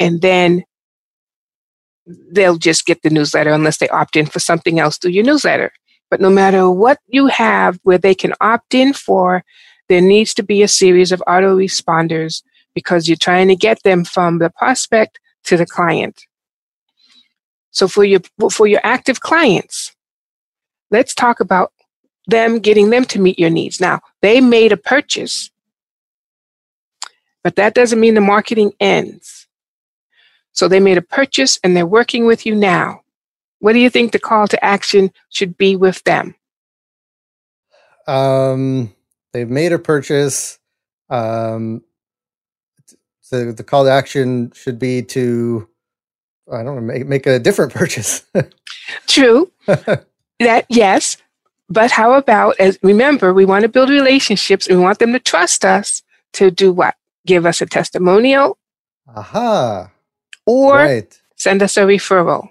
[0.00, 0.64] And then
[2.32, 5.70] they'll just get the newsletter unless they opt in for something else through your newsletter.
[6.10, 9.44] But no matter what you have where they can opt in for,
[9.88, 12.42] there needs to be a series of autoresponders
[12.74, 16.22] because you're trying to get them from the prospect to the client.
[17.76, 18.20] So for your
[18.50, 19.94] for your active clients,
[20.90, 21.74] let's talk about
[22.26, 23.82] them getting them to meet your needs.
[23.82, 25.50] Now, they made a purchase,
[27.44, 29.46] but that doesn't mean the marketing ends.
[30.52, 33.02] So they made a purchase and they're working with you now.
[33.58, 36.34] What do you think the call to action should be with them?
[38.06, 38.94] Um,
[39.34, 40.58] they've made a purchase.
[41.10, 41.82] Um,
[43.30, 45.68] the the call to action should be to
[46.52, 48.24] I don't know make make a different purchase.
[49.06, 49.50] True.
[49.66, 51.16] that yes,
[51.68, 54.68] but how about as remember we want to build relationships.
[54.68, 56.02] We want them to trust us
[56.34, 56.94] to do what?
[57.26, 58.58] Give us a testimonial.
[59.14, 59.90] Aha.
[60.44, 61.20] Or right.
[61.36, 62.50] send us a referral.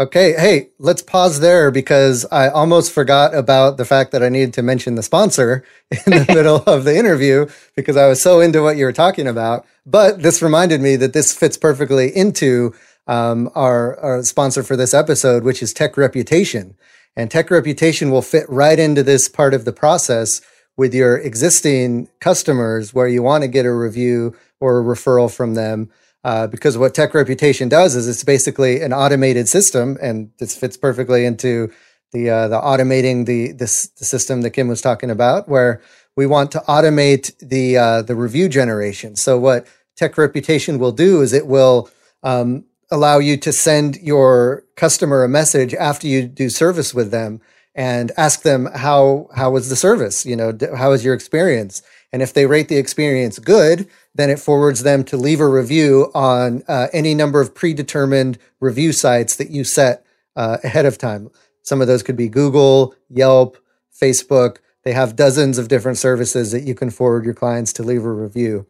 [0.00, 4.54] Okay, hey, let's pause there because I almost forgot about the fact that I needed
[4.54, 7.46] to mention the sponsor in the middle of the interview
[7.76, 9.66] because I was so into what you were talking about.
[9.84, 12.74] But this reminded me that this fits perfectly into
[13.06, 16.76] um, our, our sponsor for this episode, which is Tech Reputation.
[17.16, 20.40] And Tech Reputation will fit right into this part of the process
[20.76, 25.54] with your existing customers where you want to get a review or a referral from
[25.54, 25.90] them.
[26.22, 30.76] Uh, because what Tech Reputation does is it's basically an automated system, and this fits
[30.76, 31.72] perfectly into
[32.12, 35.80] the uh, the automating the this the system that Kim was talking about, where
[36.16, 39.16] we want to automate the uh, the review generation.
[39.16, 41.88] So what Tech Reputation will do is it will
[42.22, 47.40] um, allow you to send your customer a message after you do service with them
[47.74, 50.26] and ask them how how was the service?
[50.26, 51.82] You know how was your experience?
[52.12, 56.10] And if they rate the experience good then it forwards them to leave a review
[56.14, 61.30] on uh, any number of predetermined review sites that you set uh, ahead of time.
[61.62, 63.56] Some of those could be google yelp
[64.00, 64.58] facebook.
[64.82, 68.12] They have dozens of different services that you can forward your clients to leave a
[68.12, 68.66] review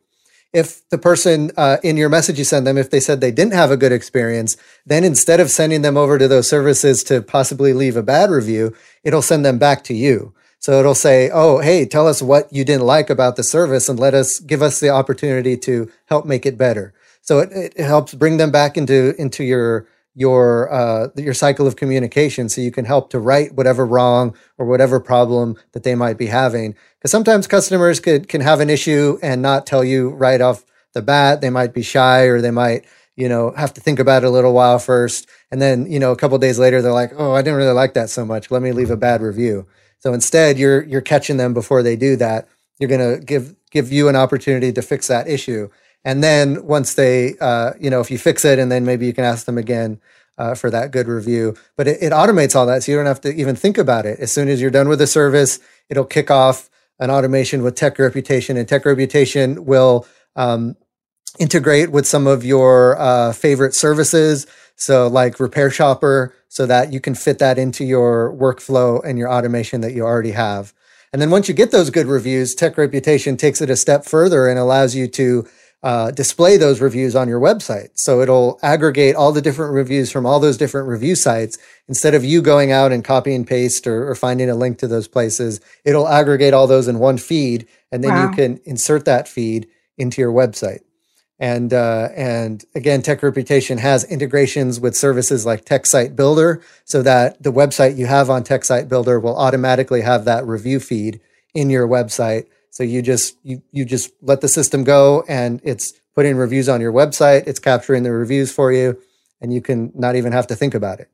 [0.53, 3.53] if the person uh, in your message you send them, if they said they didn't
[3.53, 7.73] have a good experience, then instead of sending them over to those services to possibly
[7.73, 8.75] leave a bad review,
[9.05, 10.35] it'll send them back to you.
[10.59, 13.99] So it'll say, "Oh, hey, tell us what you didn't like about the service, and
[13.99, 16.93] let us give us the opportunity to help make it better."
[17.23, 19.87] So it, it helps bring them back into into your
[20.21, 24.67] your uh, your cycle of communication so you can help to right whatever wrong or
[24.67, 26.77] whatever problem that they might be having.
[26.99, 30.63] Because sometimes customers could can have an issue and not tell you right off
[30.93, 31.41] the bat.
[31.41, 32.85] They might be shy or they might
[33.17, 35.27] you know have to think about it a little while first.
[35.51, 37.95] And then you know a couple days later they're like oh i didn't really like
[37.95, 38.51] that so much.
[38.51, 39.67] Let me leave a bad review.
[40.01, 42.47] So instead you're you're catching them before they do that.
[42.79, 45.71] You're going to give give you an opportunity to fix that issue
[46.05, 49.13] and then once they, uh, you know, if you fix it, and then maybe you
[49.13, 50.01] can ask them again
[50.39, 51.55] uh, for that good review.
[51.77, 54.19] But it, it, automates all that, so you don't have to even think about it.
[54.19, 57.99] As soon as you're done with the service, it'll kick off an automation with Tech
[57.99, 60.77] Reputation, and Tech Reputation will um,
[61.39, 64.47] integrate with some of your uh, favorite services.
[64.77, 69.83] So, like RepairShopr, so that you can fit that into your workflow and your automation
[69.83, 70.73] that you already have.
[71.13, 74.49] And then once you get those good reviews, Tech Reputation takes it a step further
[74.49, 75.47] and allows you to
[75.83, 77.89] uh, display those reviews on your website.
[77.95, 81.59] So it'll aggregate all the different reviews from all those different review sites.
[81.89, 84.89] Instead of you going out and copy and paste or, or finding a link to
[84.89, 87.67] those places, it'll aggregate all those in one feed.
[87.91, 88.29] And then wow.
[88.29, 90.81] you can insert that feed into your website.
[91.39, 97.01] And uh, and again, Tech Reputation has integrations with services like Tech Site Builder, so
[97.01, 101.19] that the website you have on Tech Site Builder will automatically have that review feed
[101.55, 102.45] in your website.
[102.71, 106.81] So you just you you just let the system go, and it's putting reviews on
[106.81, 107.47] your website.
[107.47, 109.01] It's capturing the reviews for you,
[109.41, 111.11] and you can not even have to think about it.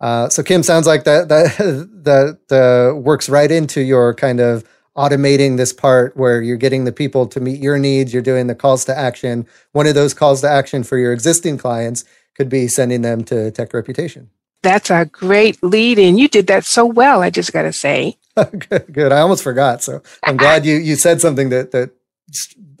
[0.00, 1.56] Uh, so Kim, sounds like that that
[2.04, 4.64] that uh, works right into your kind of
[4.96, 8.12] automating this part where you're getting the people to meet your needs.
[8.12, 9.46] You're doing the calls to action.
[9.72, 13.50] One of those calls to action for your existing clients could be sending them to
[13.50, 14.30] Tech Reputation.
[14.62, 16.16] That's a great lead in.
[16.16, 17.22] You did that so well.
[17.22, 18.16] I just got to say.
[18.34, 19.12] good, good.
[19.12, 19.82] I almost forgot.
[19.82, 21.90] So I'm glad you you said something that that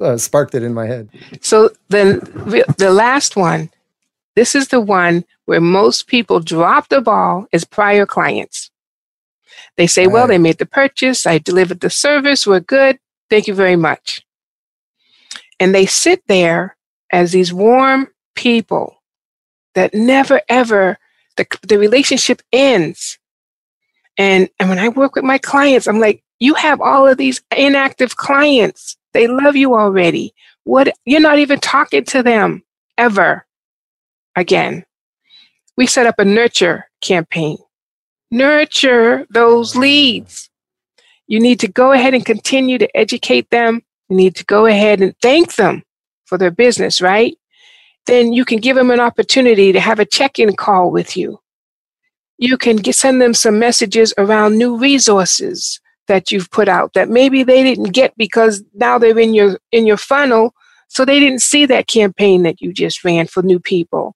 [0.00, 1.10] uh, sparked it in my head.
[1.42, 2.20] So then
[2.78, 3.70] the last one
[4.34, 8.70] this is the one where most people drop the ball as prior clients.
[9.76, 10.12] They say, right.
[10.12, 12.98] well, they made the purchase, I delivered the service, we're good,
[13.28, 14.24] thank you very much.
[15.58, 16.76] And they sit there
[17.12, 19.02] as these warm people
[19.74, 20.98] that never ever,
[21.36, 23.18] the, the relationship ends.
[24.16, 27.42] And, and when I work with my clients, I'm like, you have all of these
[27.56, 28.96] inactive clients.
[29.12, 30.34] They love you already.
[30.64, 32.62] What you're not even talking to them
[32.98, 33.46] ever
[34.36, 34.84] again.
[35.76, 37.58] We set up a nurture campaign.
[38.34, 40.50] Nurture those leads.
[41.28, 43.82] You need to go ahead and continue to educate them.
[44.08, 45.84] You need to go ahead and thank them
[46.26, 47.38] for their business, right?
[48.06, 51.38] Then you can give them an opportunity to have a check in call with you.
[52.36, 57.08] You can get, send them some messages around new resources that you've put out that
[57.08, 60.54] maybe they didn't get because now they're in your in your funnel
[60.88, 64.14] so they didn't see that campaign that you just ran for new people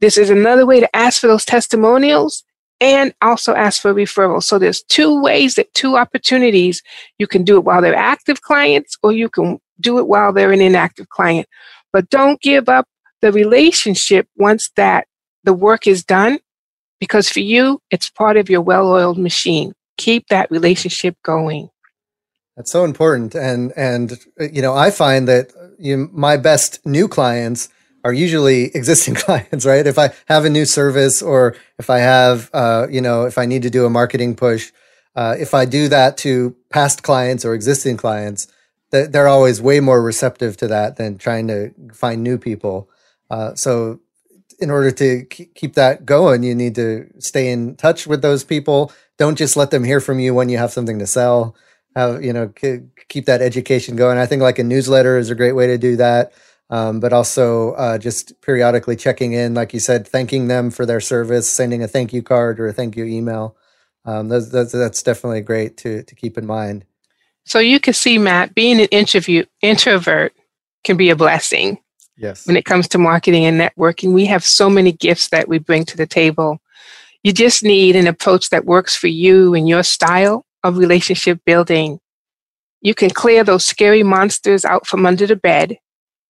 [0.00, 2.44] this is another way to ask for those testimonials
[2.80, 4.44] and also ask for referrals.
[4.44, 6.82] So there's two ways that two opportunities
[7.18, 10.52] you can do it while they're active clients or you can do it while they're
[10.52, 11.48] an inactive client.
[11.92, 12.86] But don't give up
[13.22, 15.06] the relationship once that
[15.44, 16.38] the work is done
[17.00, 19.72] because for you, it's part of your well-oiled machine.
[19.96, 21.70] Keep that relationship going.
[22.56, 23.34] That's so important.
[23.34, 27.68] And, and, you know, I find that you, my best new clients
[28.06, 29.84] are usually existing clients, right?
[29.84, 33.46] If I have a new service or if I have, uh, you know, if I
[33.46, 34.70] need to do a marketing push,
[35.16, 38.46] uh, if I do that to past clients or existing clients,
[38.92, 42.88] th- they're always way more receptive to that than trying to find new people.
[43.28, 43.98] Uh, so,
[44.60, 48.90] in order to keep that going, you need to stay in touch with those people.
[49.18, 51.56] Don't just let them hear from you when you have something to sell.
[51.94, 52.52] Have you know
[53.08, 54.16] keep that education going.
[54.16, 56.32] I think like a newsletter is a great way to do that
[56.70, 61.00] um, but also uh, just periodically checking in, like you said, thanking them for their
[61.00, 63.56] service, sending a thank you card or a thank you email.
[64.04, 66.84] Um, that's, that's, that's definitely great to, to keep in mind.
[67.44, 70.32] So you can see, Matt, being an interview, introvert
[70.82, 71.78] can be a blessing.
[72.16, 72.46] Yes.
[72.46, 75.84] When it comes to marketing and networking, we have so many gifts that we bring
[75.84, 76.60] to the table.
[77.22, 82.00] You just need an approach that works for you and your style of relationship building.
[82.80, 85.78] You can clear those scary monsters out from under the bed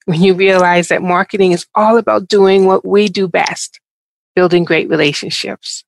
[0.07, 3.80] when you realize that marketing is all about doing what we do best
[4.34, 5.84] building great relationships.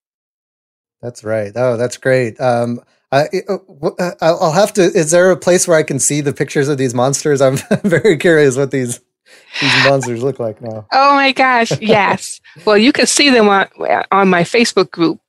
[1.01, 1.53] That's right.
[1.55, 2.41] Oh, that's great.
[2.41, 2.81] Um,
[3.13, 3.59] I, uh,
[3.99, 4.83] uh, I'll have to.
[4.83, 7.41] Is there a place where I can see the pictures of these monsters?
[7.41, 9.01] I'm very curious what these
[9.61, 10.87] these monsters look like now.
[10.93, 11.73] Oh my gosh!
[11.81, 12.41] Yes.
[12.67, 13.69] well, you can see them on
[14.11, 15.21] on my Facebook group.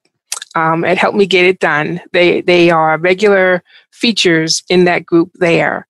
[0.55, 2.01] Um, it helped me get it done.
[2.11, 5.87] They they are regular features in that group there.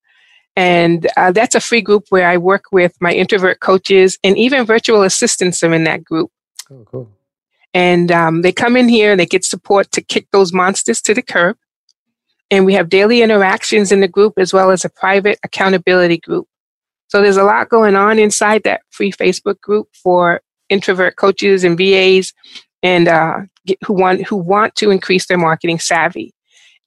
[0.56, 4.66] And uh, that's a free group where I work with my introvert coaches and even
[4.66, 6.32] virtual assistants are in that group.
[6.70, 7.12] Oh, cool.
[7.74, 11.14] And um, they come in here and they get support to kick those monsters to
[11.14, 11.58] the curb.
[12.52, 16.48] And we have daily interactions in the group as well as a private accountability group.
[17.08, 21.78] So there's a lot going on inside that free Facebook group for introvert coaches and
[21.78, 22.34] VAs
[22.82, 23.42] and uh,
[23.86, 26.34] who want who want to increase their marketing savvy.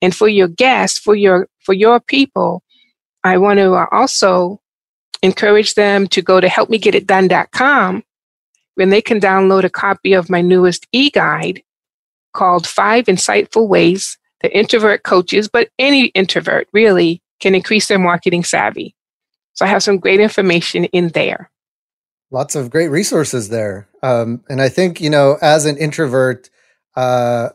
[0.00, 2.62] And for your guests, for your for your people,
[3.24, 4.60] I want to uh, also
[5.22, 8.04] encourage them to go to helpmegetitdone.com
[8.74, 11.62] when they can download a copy of my newest e-guide
[12.32, 18.44] called Five Insightful Ways that Introvert Coaches, but any introvert really, can increase their marketing
[18.44, 18.94] savvy.
[19.54, 21.50] So I have some great information in there.
[22.30, 23.88] Lots of great resources there.
[24.02, 26.48] Um, and I think, you know, as an introvert,
[26.96, 27.50] uh,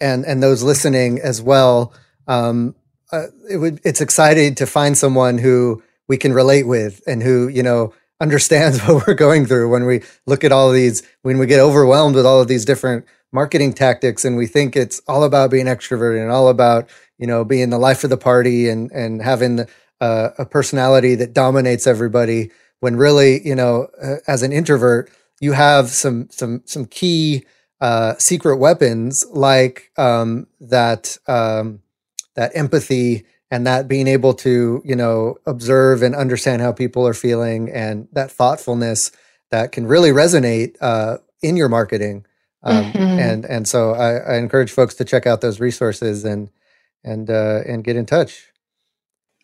[0.00, 1.92] and, and those listening as well,
[2.26, 2.74] um,
[3.12, 7.48] uh, it would, it's exciting to find someone who we can relate with and who,
[7.48, 11.46] you know, understands what we're going through when we look at all these, when we
[11.46, 15.50] get overwhelmed with all of these different marketing tactics and we think it's all about
[15.50, 16.88] being extroverted and all about,
[17.18, 19.68] you know, being the life of the party and, and having the,
[20.00, 22.50] uh, a personality that dominates everybody
[22.80, 25.10] when really, you know, uh, as an introvert,
[25.40, 27.44] you have some, some, some key,
[27.80, 31.81] uh, secret weapons like, um, that, um,
[32.34, 37.14] that empathy and that being able to you know observe and understand how people are
[37.14, 39.12] feeling and that thoughtfulness
[39.50, 42.24] that can really resonate uh, in your marketing.
[42.64, 42.98] Um, mm-hmm.
[42.98, 46.48] and and so I, I, encourage folks to check out those resources and
[47.04, 48.52] and uh, and get in touch.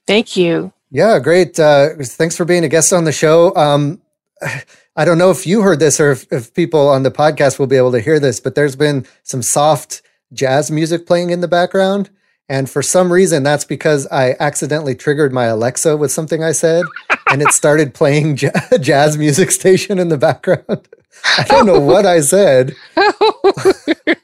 [0.06, 0.72] Thank you.
[0.90, 1.58] Yeah great.
[1.58, 3.54] Uh, thanks for being a guest on the show.
[3.56, 4.00] Um,
[4.96, 7.68] I don't know if you heard this or if, if people on the podcast will
[7.68, 11.46] be able to hear this, but there's been some soft jazz music playing in the
[11.46, 12.10] background.
[12.48, 16.84] And for some reason, that's because I accidentally triggered my Alexa with something I said,
[17.30, 20.88] and it started playing j- jazz music station in the background.
[21.36, 22.74] I don't know what I said.
[22.96, 24.18] it,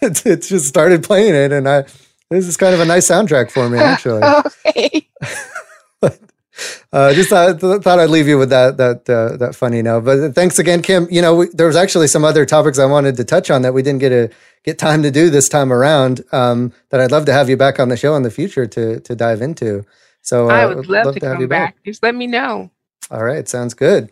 [0.26, 1.84] it, just started playing it, and I
[2.30, 4.22] this is kind of a nice soundtrack for me, actually.
[4.66, 5.08] Okay.
[6.96, 10.04] Uh, just thought, thought I'd leave you with that that uh, that funny note.
[10.06, 11.06] But thanks again, Kim.
[11.10, 13.74] You know, we, there was actually some other topics I wanted to touch on that
[13.74, 14.30] we didn't get a
[14.64, 16.24] get time to do this time around.
[16.32, 19.00] Um, that I'd love to have you back on the show in the future to
[19.00, 19.84] to dive into.
[20.22, 21.74] So uh, I would love, love to, to come back.
[21.74, 21.84] back.
[21.84, 22.70] Just let me know.
[23.10, 24.10] All right, sounds good.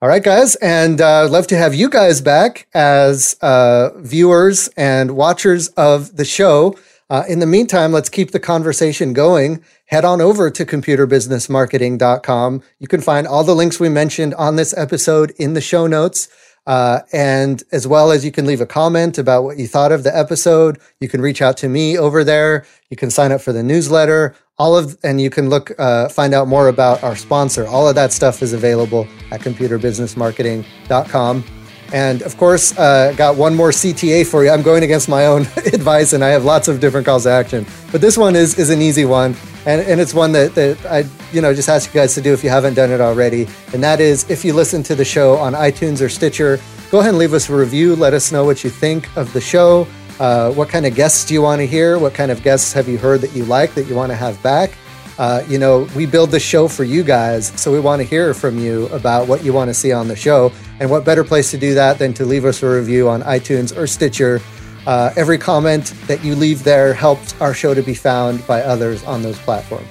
[0.00, 4.68] All right, guys, and uh, I'd love to have you guys back as uh, viewers
[4.76, 6.78] and watchers of the show.
[7.08, 9.62] Uh, in the meantime, let's keep the conversation going.
[9.86, 12.62] Head on over to computerbusinessmarketing.com.
[12.78, 16.28] You can find all the links we mentioned on this episode in the show notes.
[16.66, 20.02] Uh, and as well as you can leave a comment about what you thought of
[20.02, 22.66] the episode, you can reach out to me over there.
[22.90, 24.34] You can sign up for the newsletter.
[24.58, 27.64] All of and you can look uh, find out more about our sponsor.
[27.66, 31.44] All of that stuff is available at computerbusinessmarketing.com.
[31.92, 34.50] And of course, uh, got one more CTA for you.
[34.50, 37.64] I'm going against my own advice, and I have lots of different calls to action.
[37.92, 41.04] But this one is is an easy one, and, and it's one that, that I
[41.32, 43.46] you know just ask you guys to do if you haven't done it already.
[43.72, 46.58] And that is, if you listen to the show on iTunes or Stitcher,
[46.90, 47.94] go ahead and leave us a review.
[47.94, 49.86] Let us know what you think of the show.
[50.18, 51.98] Uh, what kind of guests do you want to hear?
[51.98, 54.42] What kind of guests have you heard that you like that you want to have
[54.42, 54.72] back?
[55.18, 58.34] Uh, you know, we build the show for you guys, so we want to hear
[58.34, 60.52] from you about what you want to see on the show.
[60.78, 63.76] And what better place to do that than to leave us a review on iTunes
[63.76, 64.40] or Stitcher?
[64.86, 69.02] Uh, every comment that you leave there helps our show to be found by others
[69.04, 69.88] on those platforms.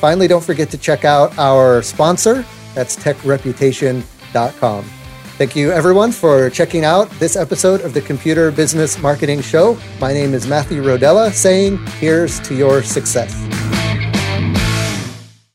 [0.00, 2.44] Finally, don't forget to check out our sponsor.
[2.74, 4.84] That's techreputation.com.
[5.38, 9.78] Thank you, everyone, for checking out this episode of the Computer Business Marketing Show.
[10.00, 13.34] My name is Matthew Rodella, saying, Here's to your success.